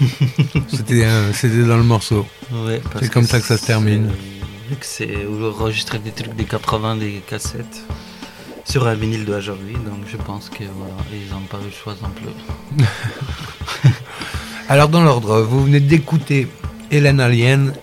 C'était 0.68 1.04
euh, 1.04 1.32
c'était 1.32 1.62
dans 1.62 1.76
le 1.76 1.84
morceau. 1.84 2.26
Ouais, 2.50 2.80
parce 2.92 3.04
C'est 3.04 3.12
comme 3.12 3.24
ça 3.24 3.38
que 3.38 3.46
ça 3.46 3.56
se 3.56 3.64
termine. 3.64 4.10
Vu 4.68 4.74
que 4.74 4.84
c'est 4.84 5.16
enregistrer 5.28 6.00
des 6.00 6.10
trucs 6.10 6.34
des 6.34 6.42
80, 6.42 6.96
des 6.96 7.22
cassettes 7.24 7.84
sur 8.64 8.84
un 8.88 8.94
vinyle 8.94 9.24
d'aujourd'hui, 9.26 9.74
donc 9.74 10.08
je 10.10 10.16
pense 10.16 10.48
que 10.48 10.64
voilà, 10.76 10.94
ils 11.12 11.32
n'ont 11.32 11.42
pas 11.42 11.58
eu 11.58 11.66
le 11.66 11.70
choix 11.70 11.94
non 12.02 12.08
plus. 12.08 12.84
Alors 14.68 14.88
dans 14.88 15.04
l'ordre, 15.04 15.42
vous 15.42 15.62
venez 15.62 15.78
d'écouter 15.78 16.48
Hélène 16.90 17.20
Alien. 17.20 17.74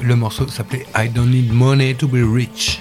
Le 0.00 0.14
morceau 0.14 0.46
s'appelait 0.46 0.86
I 0.96 1.08
Don't 1.08 1.26
Need 1.26 1.52
Money 1.52 1.94
to 1.94 2.06
Be 2.06 2.22
Rich. 2.32 2.80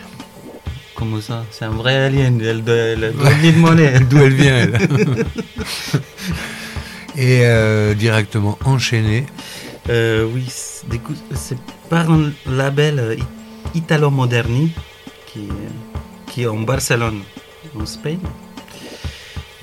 Ça 1.21 1.45
C'est 1.51 1.65
un 1.65 1.71
vrai 1.71 1.95
alien, 1.95 2.39
elle 2.41 2.63
doit, 2.63 2.75
elle 2.75 3.13
doit 3.13 3.29
de 3.31 3.57
monnaie. 3.57 3.99
D'où 4.09 4.17
elle 4.19 4.33
vient, 4.33 4.55
elle 4.57 4.73
Et 7.17 7.41
euh, 7.45 7.93
directement 7.93 8.57
enchaîné. 8.65 9.25
Euh, 9.89 10.25
oui, 10.31 10.45
c'est- 10.49 11.57
par 11.89 12.09
un 12.09 12.31
label 12.45 12.99
euh, 12.99 13.15
Italo 13.73 14.09
Moderni 14.09 14.71
qui, 15.27 15.47
qui 16.27 16.43
est 16.43 16.47
en 16.47 16.59
Barcelone, 16.59 17.21
en 17.77 17.83
Espagne. 17.83 18.19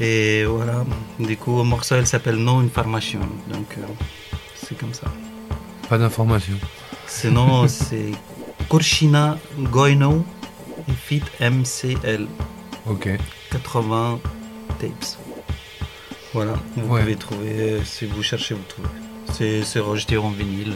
Et 0.01 0.45
voilà, 0.45 0.85
du 1.19 1.37
coup, 1.37 1.57
le 1.59 1.65
morceau 1.65 1.95
elle 1.97 2.07
s'appelle 2.07 2.37
No 2.37 2.59
Information, 2.59 3.21
donc 3.49 3.67
euh, 3.79 3.83
c'est 4.55 4.77
comme 4.79 4.95
ça. 4.95 5.07
Pas 5.89 5.99
d'information. 5.99 6.55
Sinon, 7.07 7.67
c'est 7.69 8.11
Corchina 8.69 9.39
Goino 9.59 10.25
et 10.89 10.93
Fit 10.93 11.23
MCL 11.41 12.27
Ok. 12.89 13.09
80 13.51 14.21
tapes. 14.79 14.91
Voilà, 16.35 16.55
vous 16.77 16.93
Ouais. 16.95 17.01
pouvez 17.03 17.17
trouver, 17.17 17.51
euh, 17.61 17.81
si 17.85 18.07
vous 18.07 18.23
cherchez, 18.23 18.55
vous 18.55 18.61
trouvez. 18.69 18.89
C'est 19.65 19.81
enregistré 19.81 20.17
en 20.17 20.31
vinyle. 20.31 20.75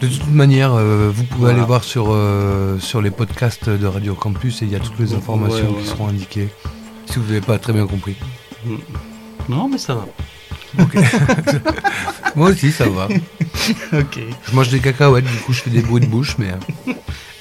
De 0.00 0.08
toute 0.08 0.28
manière, 0.28 0.72
euh, 0.74 1.10
vous 1.14 1.24
pouvez 1.24 1.40
Voilà. 1.40 1.58
aller 1.58 1.66
voir 1.66 1.84
sur, 1.84 2.06
euh, 2.08 2.78
sur 2.78 3.02
les 3.02 3.10
podcasts 3.10 3.68
de 3.68 3.86
Radio 3.86 4.14
Campus 4.14 4.62
et 4.62 4.64
il 4.64 4.70
y 4.70 4.76
a 4.76 4.80
toutes 4.80 4.98
les 4.98 5.12
informations 5.14 5.70
ouais, 5.74 5.82
qui 5.82 5.88
seront 5.88 6.08
indiquées. 6.08 6.48
Si 7.06 7.18
vous 7.18 7.26
n'avez 7.26 7.40
pas 7.40 7.58
très 7.58 7.72
bien 7.72 7.86
compris. 7.86 8.16
Mm. 8.64 8.76
Non, 9.48 9.68
mais 9.68 9.78
ça 9.78 9.94
va. 9.96 10.06
Moi 12.36 12.50
aussi, 12.50 12.70
ça 12.72 12.88
va. 12.88 13.08
Ok. 13.92 14.20
Je 14.48 14.54
mange 14.54 14.68
des 14.70 14.80
cacahuètes, 14.80 15.24
du 15.26 15.36
coup 15.38 15.52
je 15.52 15.60
fais 15.60 15.70
des 15.70 15.82
bruits 15.82 16.00
de 16.00 16.06
bouche, 16.06 16.36
mais... 16.38 16.52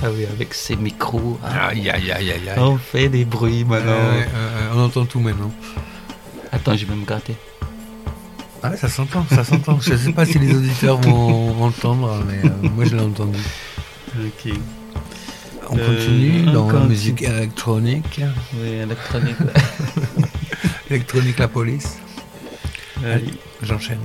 Ah 0.01 0.07
oui, 0.15 0.25
avec 0.25 0.53
ces 0.53 0.75
micros. 0.75 1.37
ah, 1.43 1.67
Aïe, 1.67 1.89
aïe, 1.89 2.11
aïe, 2.11 2.31
aïe, 2.31 2.49
aïe. 2.49 2.57
On 2.59 2.77
fait 2.77 3.09
des 3.09 3.25
bruits 3.25 3.65
maintenant. 3.65 3.91
Euh, 3.91 4.71
on 4.73 4.79
entend 4.85 5.05
tout 5.05 5.19
maintenant. 5.19 5.51
Attends, 6.51 6.75
je 6.75 6.85
vais 6.85 6.95
me 6.95 7.05
gratter. 7.05 7.35
Ah, 8.63 8.75
ça 8.77 8.87
s'entend, 8.89 9.25
ça 9.29 9.43
s'entend. 9.43 9.79
Je 9.79 9.95
sais 9.95 10.11
pas 10.13 10.25
si 10.25 10.39
les 10.39 10.53
auditeurs 10.55 10.97
vont 11.01 11.63
entendre, 11.63 12.23
mais 12.27 12.49
euh, 12.49 12.69
moi 12.75 12.85
je 12.85 12.95
l'ai 12.95 13.03
entendu. 13.03 13.39
Ok. 14.19 14.53
On 15.71 15.77
Euh, 15.77 15.85
continue 15.95 16.43
on 16.47 16.51
dans 16.53 16.65
la 16.67 16.71
continue. 16.73 16.89
musique 16.89 17.21
électronique. 17.21 18.21
Oui, 18.55 18.67
électronique. 18.69 19.35
Électronique 20.89 21.37
la 21.37 21.47
police. 21.47 21.99
Allez. 23.05 23.33
J'enchaîne. 23.61 23.99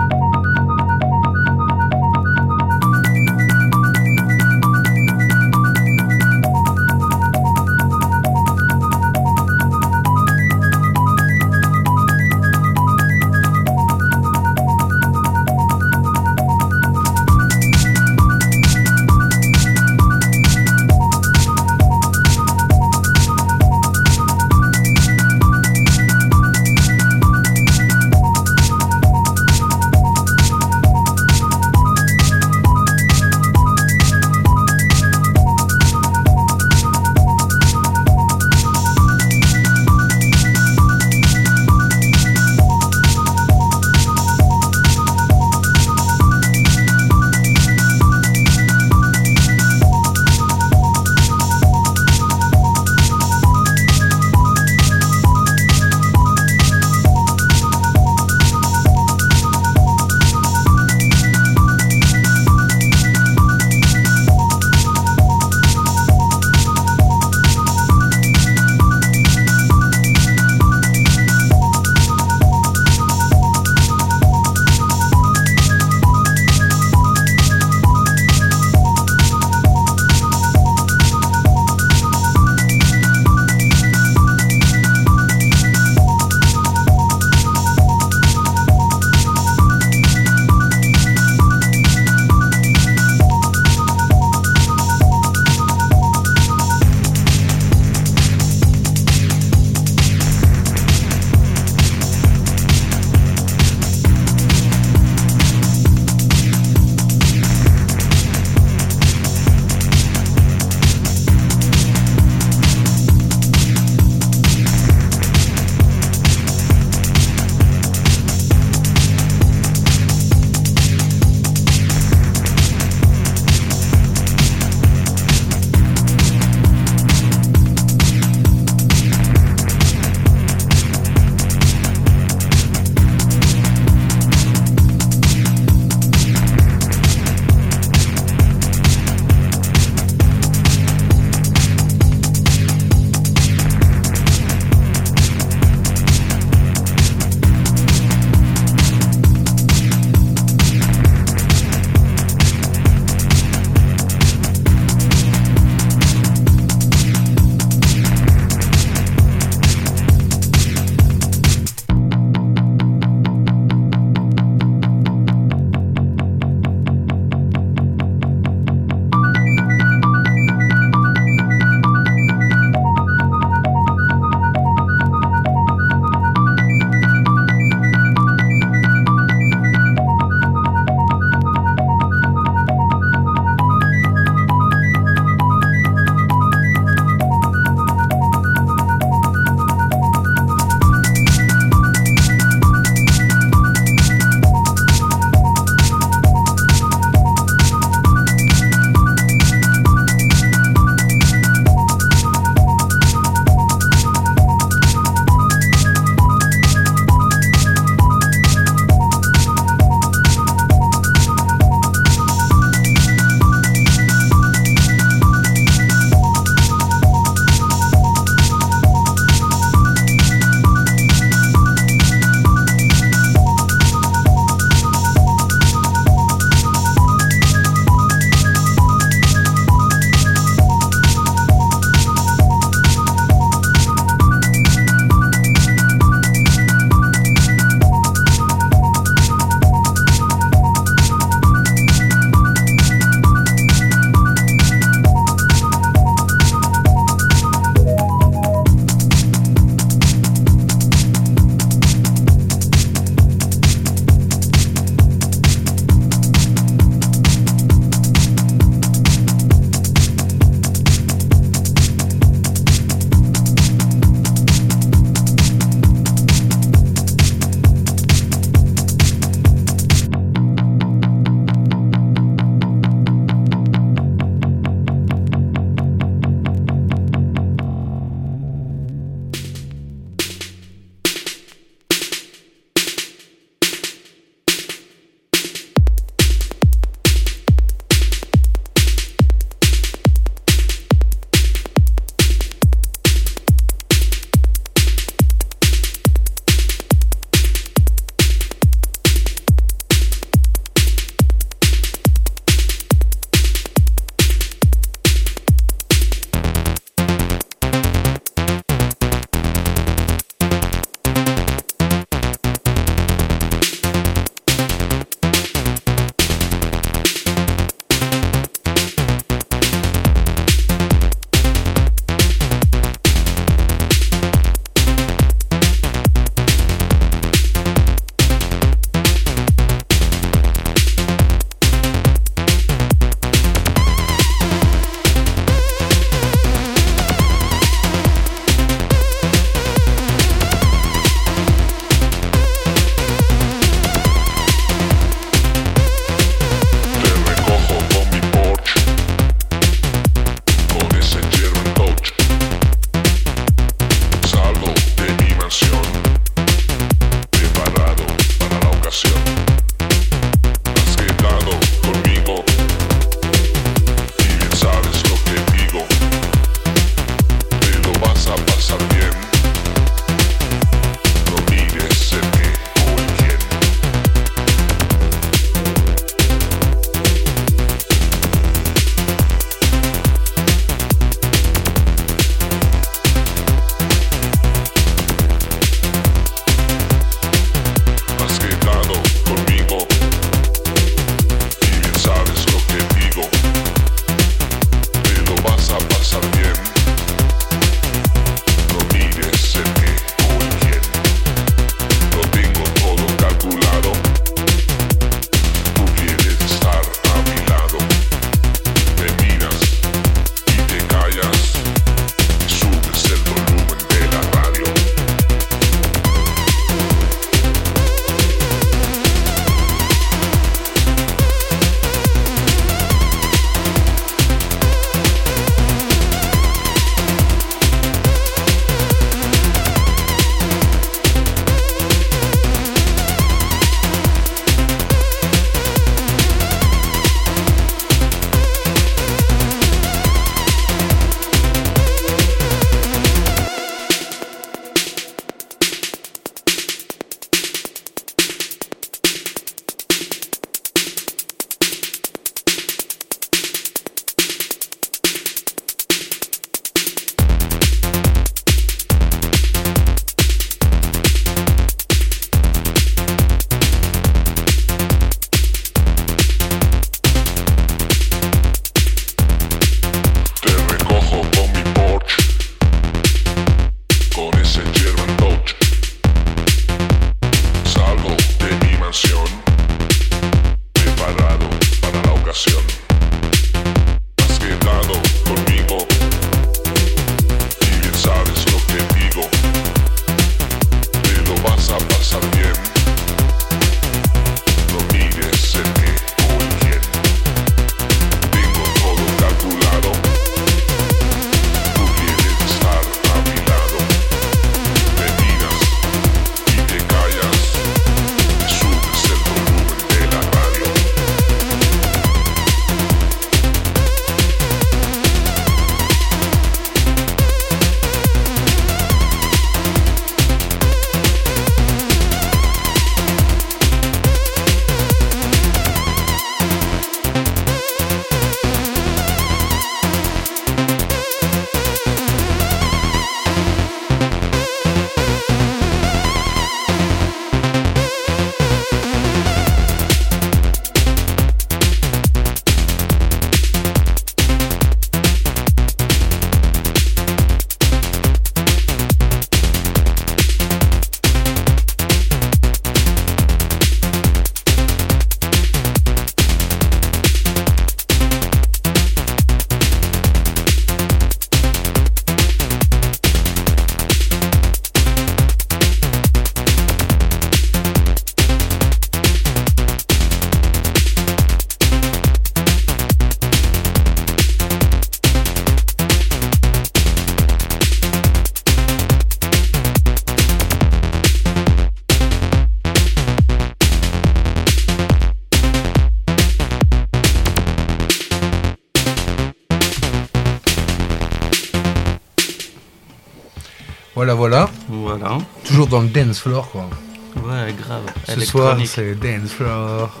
Dance 595.98 596.20
floor, 596.20 596.48
quoi. 596.50 596.68
Ouais, 597.16 597.52
grave. 597.52 597.82
Ce 598.06 598.20
soir, 598.20 598.56
Électronique. 598.56 598.68
c'est 598.68 598.94
dance 598.94 599.32
floor. 599.32 600.00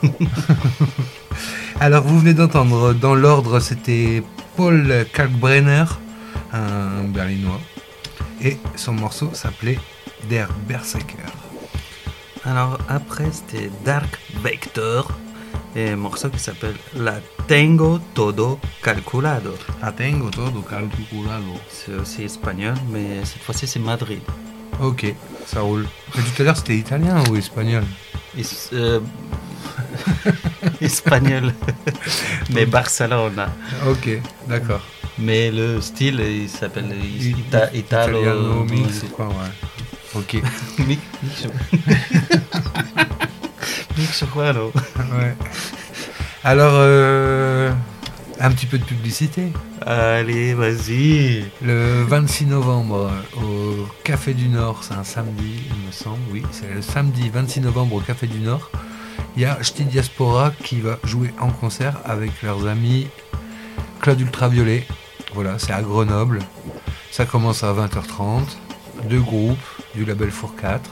Alors, 1.80 2.04
vous 2.04 2.20
venez 2.20 2.34
d'entendre, 2.34 2.92
dans 2.92 3.14
l'ordre, 3.14 3.58
c'était 3.60 4.22
Paul 4.56 5.06
Kalkbrenner, 5.12 5.84
un 6.52 7.04
berlinois. 7.04 7.60
Et 8.40 8.56
son 8.76 8.92
morceau 8.92 9.30
s'appelait 9.32 9.78
Der 10.28 10.48
Berserker. 10.68 11.32
Alors 12.44 12.78
après, 12.88 13.26
c'était 13.32 13.70
Dark 13.84 14.18
Vector, 14.42 15.10
et 15.74 15.90
un 15.90 15.96
morceau 15.96 16.30
qui 16.30 16.38
s'appelle 16.38 16.76
La 16.94 17.16
Tengo 17.48 17.98
Todo 18.14 18.60
Calculado. 18.82 19.54
La 19.82 19.92
tengo 19.92 20.30
todo 20.30 20.62
calculado. 20.62 21.54
C'est 21.68 21.94
aussi 21.94 22.22
espagnol, 22.24 22.74
mais 22.90 23.24
cette 23.24 23.42
fois-ci 23.42 23.66
c'est 23.66 23.80
Madrid. 23.80 24.22
Ok, 24.80 25.14
ça 25.46 25.60
roule. 25.60 25.86
Mais 26.16 26.22
tout 26.22 26.42
à 26.42 26.44
l'heure, 26.44 26.56
c'était 26.56 26.76
italien 26.76 27.22
ou 27.30 27.36
espagnol 27.36 27.84
Es- 28.38 28.70
euh, 28.72 29.00
espagnol, 30.80 31.52
mais 32.54 32.66
Barcelone. 32.66 33.46
Ok, 33.88 34.08
d'accord. 34.46 34.80
Mais 35.18 35.50
le 35.50 35.80
style, 35.80 36.20
il 36.20 36.48
s'appelle 36.48 36.94
Ita- 36.94 37.70
Italo. 37.74 38.18
Italiano 38.20 38.64
mix 38.64 39.02
ou 39.02 39.06
quoi, 39.08 39.26
ouais. 39.26 40.14
Ok. 40.14 40.40
Mix. 40.86 41.00
Mix 43.96 44.24
Juano. 44.32 44.72
Ouais. 45.12 45.34
Alors, 46.44 46.72
euh, 46.76 47.72
un 48.40 48.50
petit 48.50 48.66
peu 48.66 48.78
de 48.78 48.84
publicité. 48.84 49.52
Allez, 49.84 50.54
vas-y. 50.54 51.44
Le 51.62 52.02
26 52.04 52.46
novembre 52.46 53.10
au 53.36 53.86
Café 54.04 54.34
du 54.34 54.48
Nord, 54.48 54.82
c'est 54.84 54.94
un 54.94 55.04
samedi, 55.04 55.60
il 55.70 55.86
me 55.86 55.92
semble, 55.92 56.18
oui, 56.30 56.42
c'est 56.52 56.72
le 56.72 56.82
samedi 56.82 57.28
26 57.30 57.60
novembre 57.62 57.96
au 57.96 58.00
Café 58.00 58.26
du 58.26 58.38
Nord. 58.40 58.70
Il 59.36 59.42
y 59.42 59.44
a 59.44 59.58
Ch'ti 59.62 59.84
Diaspora 59.84 60.52
qui 60.62 60.80
va 60.80 60.98
jouer 61.04 61.32
en 61.40 61.50
concert 61.50 61.96
avec 62.04 62.42
leurs 62.42 62.66
amis 62.66 63.08
Claude 64.00 64.20
Ultraviolet. 64.20 64.86
Voilà, 65.34 65.58
c'est 65.58 65.72
à 65.72 65.82
Grenoble. 65.82 66.40
Ça 67.10 67.24
commence 67.24 67.62
à 67.62 67.72
20h30. 67.72 68.42
Deux 69.08 69.20
groupes 69.20 69.58
du 69.94 70.04
label 70.04 70.30
Four 70.30 70.54
4. 70.56 70.90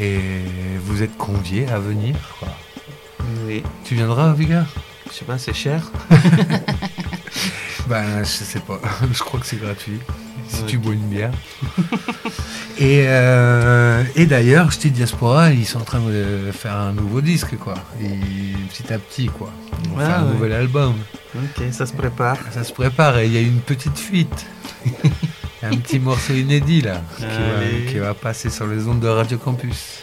Et 0.00 0.18
vous 0.84 1.02
êtes 1.02 1.16
conviés 1.16 1.66
à 1.68 1.78
venir. 1.78 2.16
quoi. 2.38 2.48
Oui. 3.46 3.62
Tu 3.84 3.94
viendras, 3.94 4.34
Je 4.38 4.42
sais 5.18 5.24
pas, 5.24 5.38
c'est 5.38 5.54
cher. 5.54 5.82
Ben, 7.88 8.18
je 8.24 8.24
sais 8.24 8.58
pas. 8.58 8.80
je 9.12 9.18
crois 9.20 9.38
que 9.38 9.46
c'est 9.46 9.60
gratuit. 9.60 10.00
Si 10.48 10.64
tu 10.64 10.78
bois 10.78 10.92
une 10.94 11.08
bière. 11.08 11.30
et 12.78 13.04
euh, 13.06 14.02
et 14.16 14.26
d'ailleurs, 14.26 14.72
Ch'ti 14.72 14.90
Diaspora, 14.90 15.52
ils 15.52 15.64
sont 15.66 15.78
en 15.80 15.84
train 15.84 16.00
de 16.00 16.50
faire 16.52 16.74
un 16.74 16.92
nouveau 16.92 17.20
disque, 17.20 17.56
quoi. 17.58 17.74
Et 18.02 18.08
petit 18.72 18.92
à 18.92 18.98
petit, 18.98 19.26
quoi. 19.26 19.52
Ils 19.84 19.90
vont 19.90 19.96
Ah, 20.00 20.04
faire 20.06 20.18
un 20.18 20.32
nouvel 20.32 20.52
album. 20.52 20.94
Ok, 21.36 21.62
ça 21.70 21.86
se 21.86 21.92
prépare. 21.92 22.38
Ça 22.52 22.64
se 22.64 22.72
prépare 22.72 23.18
et 23.18 23.26
il 23.26 23.32
y 23.34 23.36
a 23.38 23.40
une 23.40 23.60
petite 23.60 23.98
fuite. 23.98 24.46
Un 25.62 25.76
petit 25.78 25.98
morceau 25.98 26.32
inédit, 26.34 26.82
là, 26.82 27.00
qui 27.16 27.24
Allez. 27.24 27.84
va, 27.86 27.90
qui 27.90 27.98
va 27.98 28.14
passer 28.14 28.50
sur 28.50 28.66
les 28.68 28.86
ondes 28.86 29.00
de 29.00 29.08
Radio 29.08 29.36
Campus. 29.38 30.00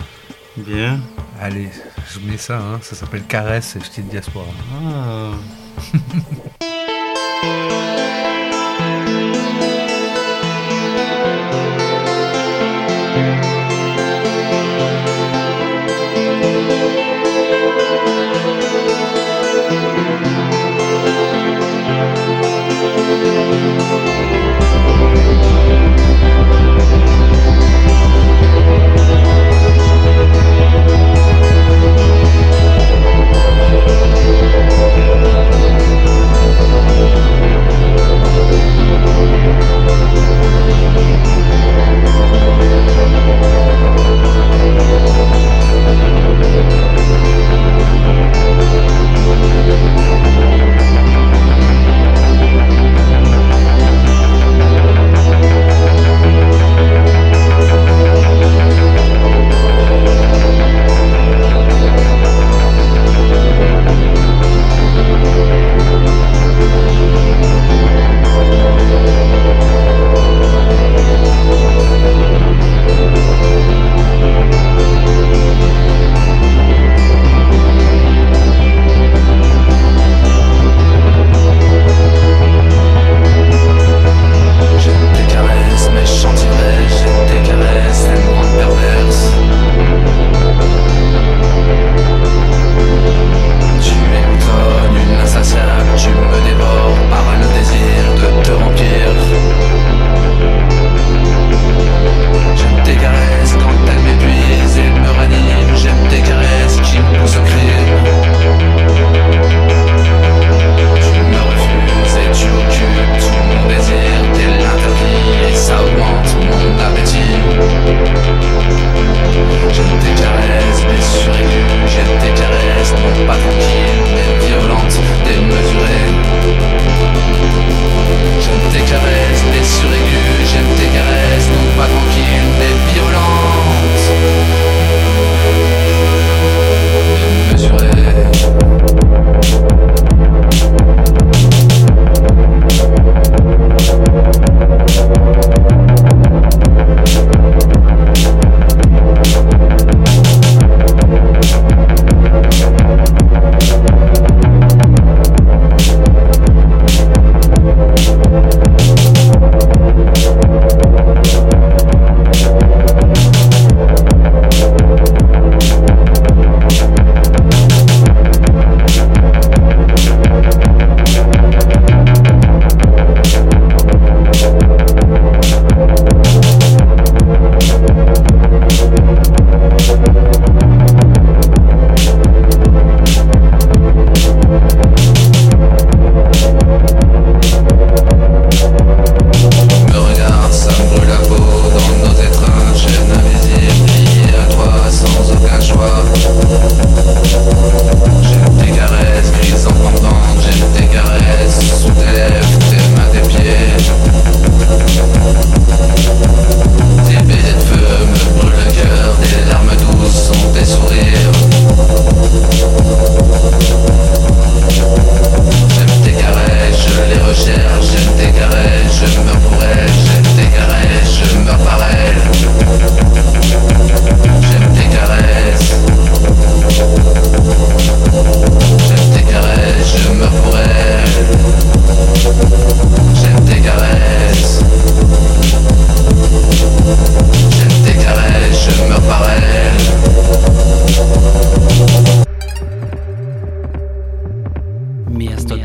Bien. 0.58 1.00
Allez, 1.42 1.70
je 2.12 2.20
mets 2.20 2.38
ça, 2.38 2.60
hein. 2.60 2.80
ça 2.82 2.96
s'appelle 2.96 3.24
Caresse 3.24 3.76
et 3.76 3.80
Ch'ti 3.80 4.04
Diaspora. 4.04 4.46
Ah. 4.72 5.32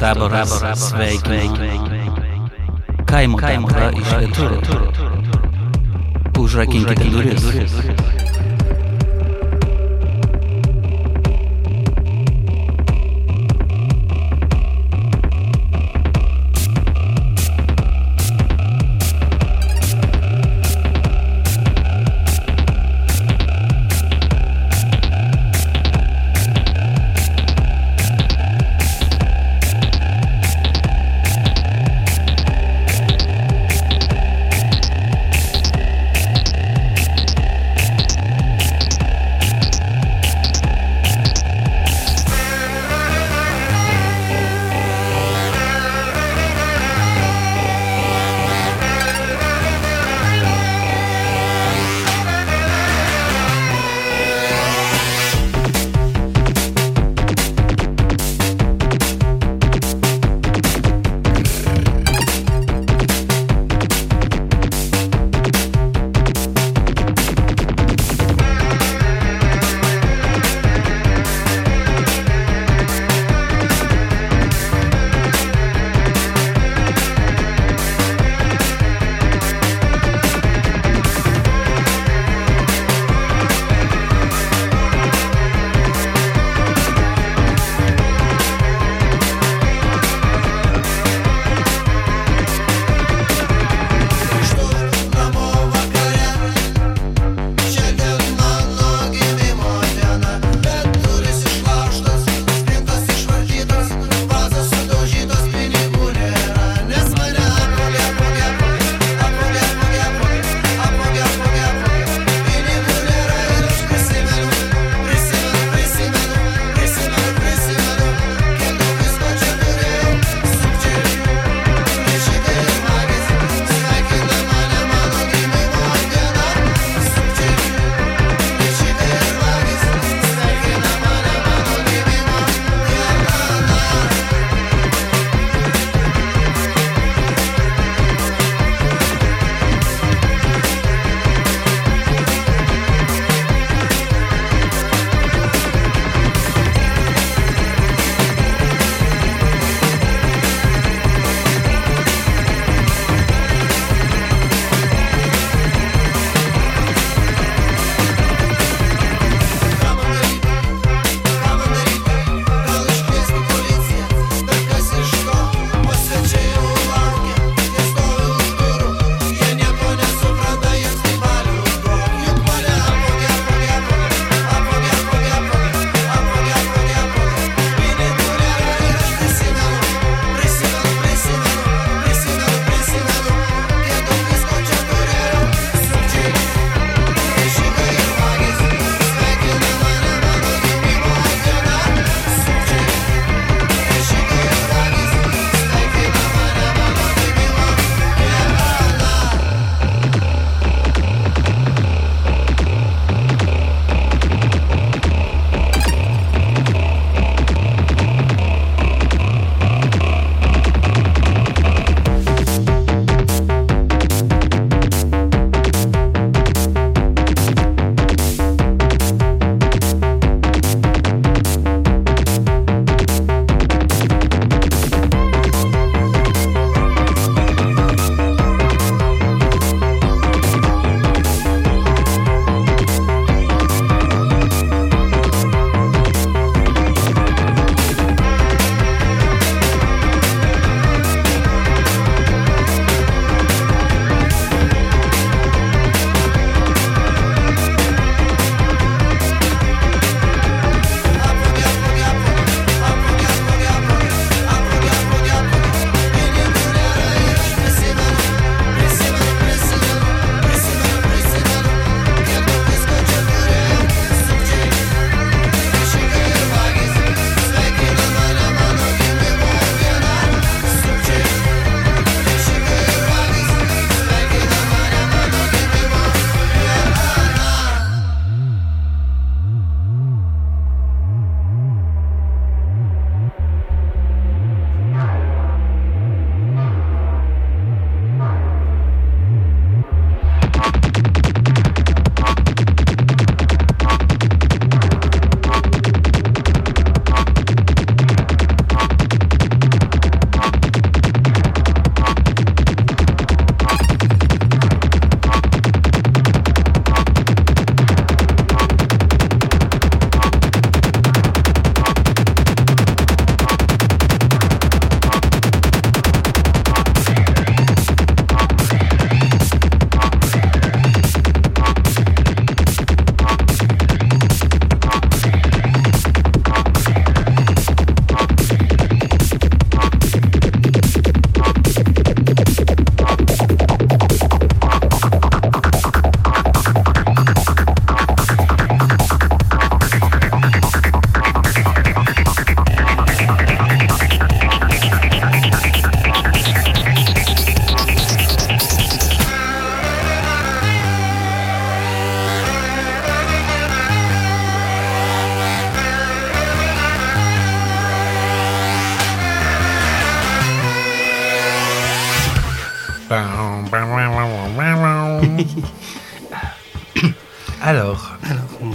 taboras 0.00 0.54
sveikina. 0.78 1.72
Kaimo 3.08 3.40
tembrą 3.40 3.90
iš 3.98 4.10
lietuvių. 4.22 4.58
Užrakinkite 6.38 7.10
duris. 7.12 7.42
Thank 7.78 7.97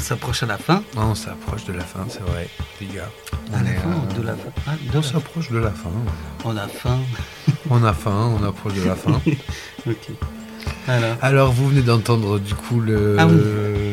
s'approche 0.04 0.44
à 0.44 0.46
la 0.46 0.58
fin. 0.58 0.84
on 0.98 1.16
s'approche 1.16 1.66
de 1.66 1.74
la 1.74 1.84
fin, 1.84 2.06
c'est 2.10 2.22
vrai, 2.22 2.48
les 2.82 2.88
gars. 2.88 3.10
On 3.52 3.64
la 3.64 3.70
est, 3.72 3.76
fin 3.76 3.90
euh, 3.90 3.94
ou 4.18 4.22
de 4.22 4.26
la 4.28 4.34
fin? 4.34 4.50
Ah, 4.68 4.72
de 4.76 4.98
On 4.98 5.02
la- 5.02 5.08
s'approche 5.08 5.50
de 5.52 5.58
la 5.58 5.72
fin. 5.72 5.90
On 6.46 6.56
a 6.58 6.68
faim. 6.68 7.00
On 7.70 7.84
a 7.84 7.94
faim, 7.94 8.38
on 8.40 8.44
approche 8.44 8.74
de 8.74 8.84
la 8.84 8.96
fin. 8.96 9.20
Ok. 9.88 10.10
Alors, 10.88 11.18
Alors, 11.22 11.52
vous 11.52 11.70
venez 11.70 11.82
d'entendre 11.82 12.40
du 12.40 12.54
coup 12.56 12.80
le 12.80 13.16
Ah 13.20 13.26
oui. 13.28 13.34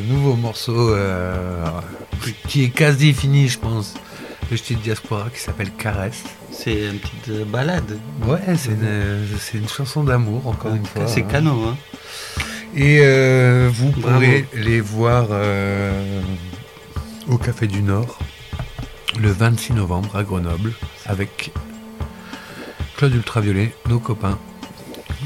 nouveau 0.08 0.34
morceau 0.34 0.90
euh, 0.94 1.64
qui 2.48 2.64
est 2.64 2.70
quasi 2.70 3.12
fini, 3.12 3.48
je 3.48 3.58
pense, 3.58 3.94
de 4.50 4.56
Ch'ti 4.56 4.74
Diaspora 4.76 5.30
qui 5.30 5.40
s'appelle 5.40 5.70
Caresse. 5.72 6.22
c'est 6.52 6.86
une 6.90 6.98
petite 6.98 7.28
euh, 7.28 7.44
balade. 7.44 7.98
Ouais, 8.24 8.40
c'est 8.56 8.70
une, 8.72 9.26
c'est 9.38 9.58
une 9.58 9.68
chanson 9.68 10.02
d'amour, 10.04 10.46
encore 10.48 10.74
une 10.74 10.84
fois. 10.86 11.06
C'est 11.06 11.22
hein. 11.22 11.28
canon, 11.30 11.68
hein. 11.70 11.76
Et 12.76 13.00
euh, 13.02 13.68
vous 13.72 13.90
Bravo. 13.90 14.14
pourrez 14.14 14.46
les 14.54 14.80
voir 14.80 15.26
euh, 15.30 16.22
au 17.28 17.36
Café 17.36 17.66
du 17.66 17.82
Nord 17.82 18.18
le 19.18 19.30
26 19.30 19.72
novembre 19.74 20.14
à 20.16 20.22
Grenoble 20.22 20.72
avec 21.06 21.52
Claude 22.96 23.14
Ultraviolet, 23.14 23.74
nos 23.88 23.98
copains, 23.98 24.38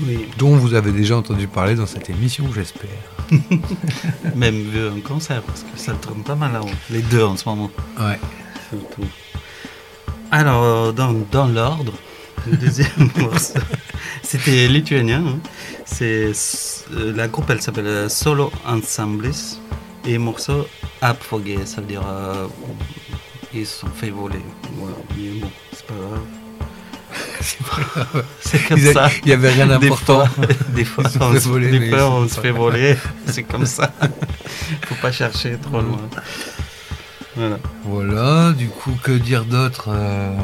Oui. 0.06 0.26
dont 0.38 0.56
vous 0.56 0.72
avez 0.74 0.90
déjà 0.90 1.16
entendu 1.18 1.46
parler 1.46 1.74
dans 1.74 1.86
cette 1.86 2.08
émission, 2.08 2.46
j'espère. 2.54 2.88
Même 4.34 4.62
vu 4.70 4.88
en 4.88 5.00
concert, 5.00 5.42
parce 5.42 5.62
que 5.62 5.76
ça 5.78 5.92
tourne 5.94 6.22
pas 6.22 6.34
mal 6.36 6.52
là-haut. 6.52 6.70
Les 6.90 7.02
deux 7.02 7.22
en 7.22 7.36
ce 7.36 7.46
moment, 7.48 7.70
Ouais. 8.00 8.18
surtout. 8.70 9.06
Alors, 10.30 10.92
dans, 10.94 11.12
dans 11.30 11.46
l'ordre, 11.46 11.92
le 12.50 12.56
deuxième 12.56 12.88
morceau, 13.18 13.58
c'était 14.22 14.66
lituanien. 14.68 15.24
hein. 15.26 15.38
C'est 15.84 16.32
la 16.92 17.28
groupe, 17.28 17.48
elle 17.50 17.60
s'appelle 17.62 17.86
euh, 17.86 18.08
Solo 18.08 18.52
Ensemblis 18.66 19.58
et 20.06 20.18
morceau 20.18 20.66
Apfogué, 21.00 21.58
ça 21.64 21.80
veut 21.80 21.86
dire 21.86 22.02
euh, 22.06 22.46
ils 23.52 23.66
se 23.66 23.80
sont 23.80 23.88
fait 23.88 24.10
voler. 24.10 24.40
Voilà, 24.76 24.96
mais 25.16 25.40
bon, 25.40 25.50
c'est 25.72 25.86
pas 25.86 25.94
grave. 25.94 26.20
C'est 28.40 28.58
comme 28.68 28.78
Il 28.78 28.92
ça. 28.92 29.08
n'y 29.24 29.32
avait 29.32 29.50
rien 29.50 29.66
Des 29.66 29.78
d'important. 29.88 30.26
fois, 30.26 30.46
des 30.74 30.84
fois, 30.84 31.04
Ils 31.06 31.10
se 31.10 31.18
on, 31.22 31.32
fait 31.32 31.40
se- 31.40 31.48
voler, 31.48 31.70
des 31.78 31.86
ils 31.88 31.94
on 31.94 32.28
se 32.28 32.40
fait 32.40 32.50
voler. 32.50 32.96
C'est 33.26 33.42
comme 33.44 33.66
ça. 33.66 33.92
Faut 34.86 34.94
pas 34.96 35.12
chercher 35.12 35.56
trop 35.58 35.80
loin. 35.80 36.00
Voilà. 37.36 37.58
Voilà, 37.84 38.52
du 38.52 38.68
coup, 38.68 38.92
que 39.02 39.12
dire 39.12 39.44
d'autre 39.44 39.86
euh, 39.88 40.36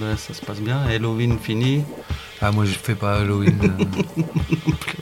Ben, 0.00 0.16
ça 0.16 0.32
se 0.32 0.40
passe 0.40 0.60
bien. 0.60 0.78
Halloween 0.88 1.38
fini. 1.38 1.84
Ah, 2.40 2.52
moi, 2.52 2.64
je 2.64 2.72
fais 2.72 2.94
pas 2.94 3.16
Halloween. 3.20 3.58
euh. 3.62 3.84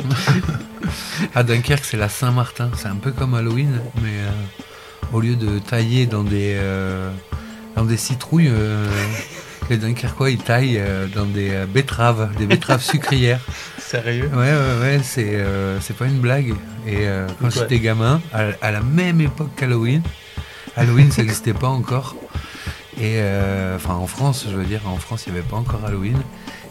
à 1.34 1.42
Dunkerque, 1.42 1.84
c'est 1.84 1.96
la 1.96 2.08
Saint-Martin. 2.08 2.70
C'est 2.76 2.88
un 2.88 2.96
peu 2.96 3.10
comme 3.10 3.34
Halloween, 3.34 3.80
mais 4.02 4.10
euh, 4.10 4.30
au 5.12 5.20
lieu 5.20 5.36
de 5.36 5.58
tailler 5.58 6.06
dans 6.06 6.22
des, 6.22 6.54
euh, 6.56 7.10
dans 7.76 7.84
des 7.84 7.96
citrouilles, 7.96 8.48
euh, 8.50 8.86
les 9.68 9.76
Dunkerquois, 9.78 10.30
ils 10.30 10.38
taillent 10.38 10.78
euh, 10.78 11.06
dans 11.08 11.24
des 11.26 11.50
euh, 11.50 11.66
betteraves, 11.66 12.30
des 12.36 12.46
betteraves 12.46 12.82
sucrières. 12.82 13.40
Sérieux? 13.78 14.30
Ouais, 14.32 14.52
ouais, 14.52 14.80
ouais, 14.80 15.00
c'est 15.02 15.34
euh, 15.34 15.80
c'est 15.80 15.96
pas 15.96 16.06
une 16.06 16.20
blague. 16.20 16.54
Et 16.86 17.06
euh, 17.08 17.26
quand 17.40 17.46
Ouais. 17.46 17.50
j'étais 17.52 17.80
gamin, 17.80 18.20
à, 18.32 18.44
à 18.62 18.70
la 18.70 18.80
même 18.80 19.20
époque 19.20 19.50
qu'Halloween, 19.56 20.02
Halloween, 20.76 21.10
ça 21.10 21.22
n'existait 21.22 21.52
pas 21.54 21.68
encore. 21.68 22.14
Et 22.96 23.16
euh, 23.18 23.74
enfin, 23.76 23.94
en 23.94 24.06
France, 24.06 24.46
je 24.48 24.54
veux 24.54 24.64
dire, 24.64 24.80
en 24.86 24.96
France, 24.98 25.24
il 25.26 25.32
n'y 25.32 25.38
avait 25.38 25.48
pas 25.48 25.56
encore 25.56 25.84
Halloween. 25.84 26.16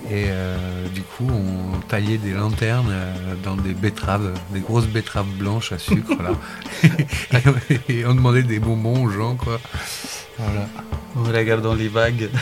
Et 0.10 0.26
euh, 0.28 0.88
du 0.90 1.02
coup, 1.02 1.28
on 1.30 1.80
taillait 1.88 2.18
des 2.18 2.34
lanternes 2.34 2.90
euh, 2.92 3.36
dans 3.44 3.56
des 3.56 3.74
betteraves, 3.74 4.34
des 4.52 4.60
grosses 4.60 4.88
betteraves 4.88 5.30
blanches 5.38 5.72
à 5.72 5.80
sucre, 5.80 6.16
là. 6.22 6.32
et, 7.70 8.00
et 8.00 8.06
on 8.06 8.14
demandait 8.14 8.44
des 8.44 8.60
bonbons 8.60 9.06
aux 9.06 9.10
gens, 9.10 9.36
quoi. 9.36 9.60
Voilà. 10.38 10.68
En 11.16 11.24
regardant 11.24 11.74
les 11.74 11.88
vagues. 11.88 12.30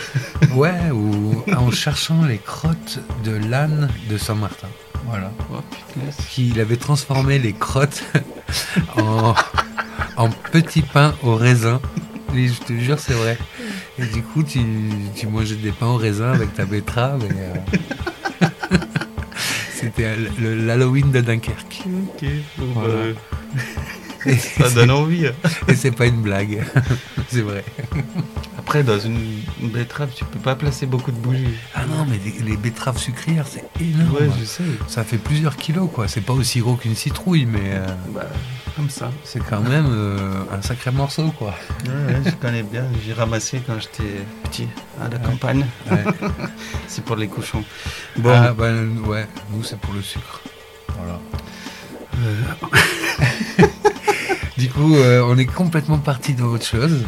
Ouais, 0.56 0.92
ou 0.92 1.44
en 1.56 1.72
cherchant 1.72 2.26
les 2.26 2.38
crottes 2.38 3.00
de 3.24 3.32
l'âne 3.32 3.90
de 4.10 4.18
Saint-Martin. 4.18 4.68
Voilà. 5.06 5.32
Oh, 5.50 5.60
putain. 5.70 6.12
qu'il 6.30 6.60
avait 6.60 6.76
transformé 6.76 7.40
les 7.40 7.54
crottes 7.54 8.04
en, 8.98 9.34
en 10.18 10.30
petits 10.52 10.82
pains 10.82 11.14
au 11.24 11.36
raisin. 11.36 11.80
Et 12.36 12.48
je 12.48 12.60
te 12.62 12.74
jure, 12.74 13.00
c'est 13.00 13.14
vrai. 13.14 13.38
Et 14.00 14.06
du 14.06 14.22
coup, 14.24 14.44
tu, 14.44 14.60
tu 15.16 15.28
mangeais 15.28 15.56
des 15.56 15.72
pains 15.72 15.88
au 15.88 15.98
raisin 15.98 16.32
avec 16.32 16.54
ta 16.54 16.66
betterave. 16.66 17.24
et, 17.26 17.30
euh, 18.44 18.48
C'était 19.74 20.16
l'Halloween 20.40 21.12
de 21.12 21.22
Dunkerque. 21.22 21.82
Ok. 21.86 22.30
bon, 22.58 22.66
Voilà. 22.74 22.94
Et 23.08 23.16
ça 24.58 24.70
donne 24.72 24.92
envie. 24.92 25.26
et 25.68 25.76
c'est 25.76 25.92
pas 25.92 26.06
une 26.08 26.22
blague. 26.22 26.64
c'est 27.30 27.42
vrai. 27.42 27.64
Après, 28.58 28.84
dans 28.84 29.00
une 29.00 29.42
betterave, 29.62 30.12
tu 30.16 30.24
peux 30.26 30.40
pas 30.40 30.56
placer 30.56 30.86
beaucoup 30.86 31.12
de 31.12 31.18
bougies. 31.18 31.56
Ah 31.74 31.82
non, 31.86 32.06
mais 32.08 32.20
les, 32.24 32.52
les 32.52 32.58
betteraves 32.58 32.98
sucrières, 32.98 33.46
c'est 33.50 33.66
énorme. 33.84 34.14
Ouais, 34.16 34.30
je 34.40 34.46
sais. 34.46 34.64
Ça 34.88 35.04
fait 35.04 35.18
plusieurs 35.18 35.58
kilos, 35.58 35.90
quoi. 35.92 36.08
C'est 36.08 36.22
pas 36.22 36.34
aussi 36.34 36.60
gros 36.60 36.76
qu'une 36.76 36.96
citrouille, 36.96 37.46
mais 37.46 37.72
euh, 37.74 37.88
Bah, 38.14 38.28
comme 38.78 38.90
ça. 38.90 39.12
c'est 39.26 39.44
quand 39.44 39.62
même 39.62 39.88
euh, 39.90 40.44
un 40.52 40.62
sacré 40.62 40.92
morceau, 40.92 41.32
quoi. 41.32 41.56
Ouais, 41.86 42.14
ouais, 42.14 42.22
je 42.26 42.32
connais 42.36 42.64
bien. 42.64 42.86
J'ai 43.06 43.14
ramassé 43.14 43.62
quand 43.66 43.78
j'étais 43.80 44.22
petit 44.44 44.68
à 45.04 45.10
la 45.10 45.18
campagne. 45.18 45.66
C'est 46.88 47.04
pour 47.04 47.16
les 47.16 47.28
cochons. 47.28 47.64
Bon, 48.18 48.30
Ah, 48.34 48.54
bah, 48.54 48.70
ouais, 49.08 49.26
nous 49.52 49.64
c'est 49.64 49.80
pour 49.80 49.94
le 49.94 50.02
sucre. 50.02 50.42
Voilà. 50.98 51.20
Du 54.58 54.70
coup, 54.70 54.96
euh, 54.96 55.22
on 55.26 55.38
est 55.38 55.46
complètement 55.46 55.98
parti 55.98 56.34
dans 56.34 56.46
autre 56.48 56.66
chose 56.66 57.04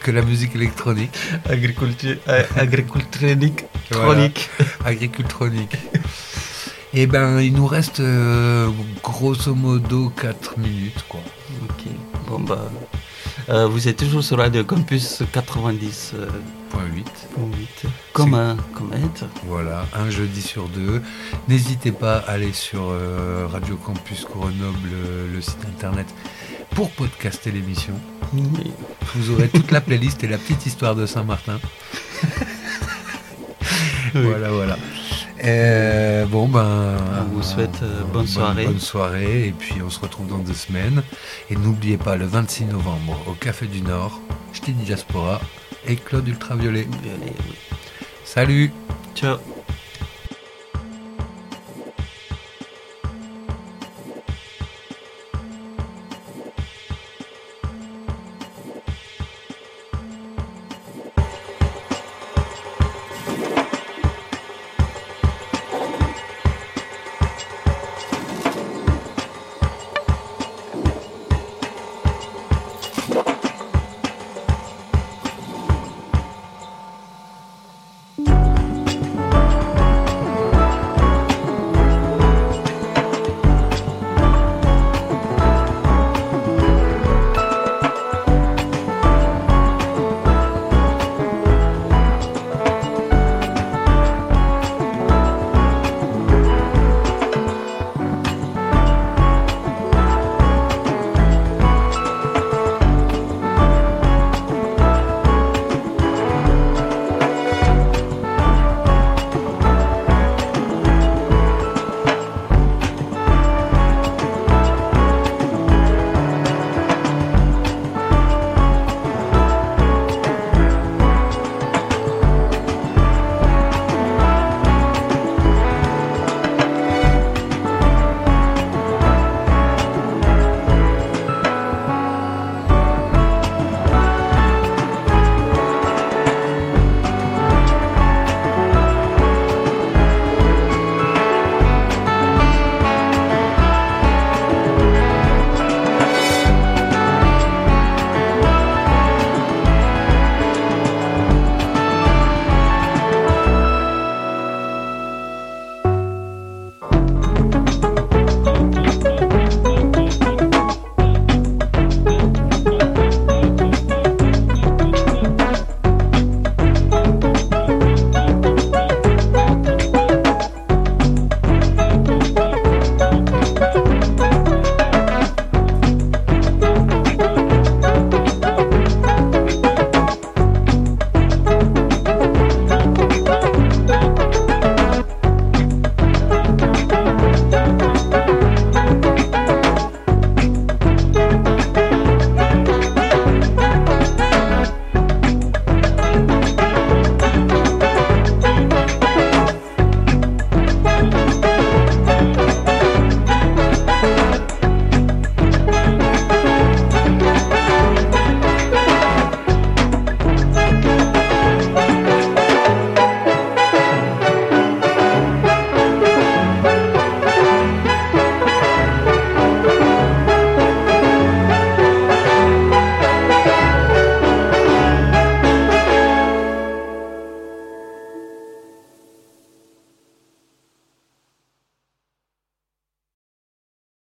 que 0.00 0.10
la 0.10 0.22
musique 0.22 0.54
électronique, 0.54 1.10
agriculture, 1.48 2.16
euh, 2.28 2.42
agricultronique, 2.56 3.64
Voilà. 3.90 4.28
agricultronique. 4.84 5.76
Et 6.92 7.06
ben, 7.06 7.40
il 7.40 7.52
nous 7.54 7.66
reste 7.66 8.00
euh, 8.00 8.68
grosso 9.02 9.54
modo 9.54 10.10
4 10.10 10.58
minutes, 10.58 11.04
quoi. 11.08 11.20
Ok. 11.64 11.84
Bon 12.28 12.38
bah, 12.40 12.70
euh, 13.48 13.66
vous 13.66 13.88
êtes 13.88 13.96
toujours 13.96 14.22
sur 14.22 14.38
Radio 14.38 14.62
Campus 14.64 15.22
90. 15.32 16.12
euh, 16.14 16.26
Point 16.70 16.82
8. 16.94 17.06
point 17.34 17.44
huit. 17.58 17.90
Comme 18.12 18.34
un 18.34 18.56
comète. 18.74 19.24
Voilà, 19.46 19.86
un 19.94 20.10
jeudi 20.10 20.42
sur 20.42 20.68
deux. 20.68 21.02
N'hésitez 21.48 21.92
pas 21.92 22.16
à 22.18 22.32
aller 22.32 22.52
sur 22.52 22.88
euh, 22.90 23.46
Radio 23.50 23.76
Campus 23.76 24.24
Grenoble, 24.24 24.90
le 25.32 25.40
site 25.40 25.64
internet, 25.68 26.06
pour 26.74 26.90
podcaster 26.90 27.50
l'émission. 27.50 27.94
Vous 29.14 29.30
aurez 29.30 29.48
toute 29.48 29.70
la 29.70 29.80
playlist 29.80 30.24
et 30.24 30.26
la 30.26 30.38
petite 30.38 30.66
histoire 30.66 30.94
de 30.94 31.06
Saint-Martin. 31.06 31.60
Voilà, 34.14 34.48
voilà. 34.48 34.76
Euh, 35.44 36.24
bon, 36.26 36.46
ben. 36.48 36.96
On 37.20 37.34
vous 37.34 37.42
souhaite, 37.42 37.82
euh, 37.82 38.04
bonne 38.04 38.28
soirée. 38.28 38.64
Bonne 38.64 38.78
soirée, 38.78 39.48
et 39.48 39.50
puis 39.50 39.82
on 39.84 39.90
se 39.90 39.98
retrouve 39.98 40.28
dans 40.28 40.38
deux 40.38 40.54
semaines. 40.54 41.02
Et 41.50 41.56
n'oubliez 41.56 41.96
pas, 41.96 42.14
le 42.14 42.24
26 42.24 42.66
novembre, 42.66 43.20
au 43.26 43.32
Café 43.32 43.66
du 43.66 43.82
Nord, 43.82 44.20
dit 44.64 44.72
Diaspora 44.72 45.40
et 45.88 45.96
Claude 45.96 46.28
Ultraviolet. 46.28 46.86
Oui. 47.02 47.32
Salut! 48.24 48.70
Ciao. 49.16 49.38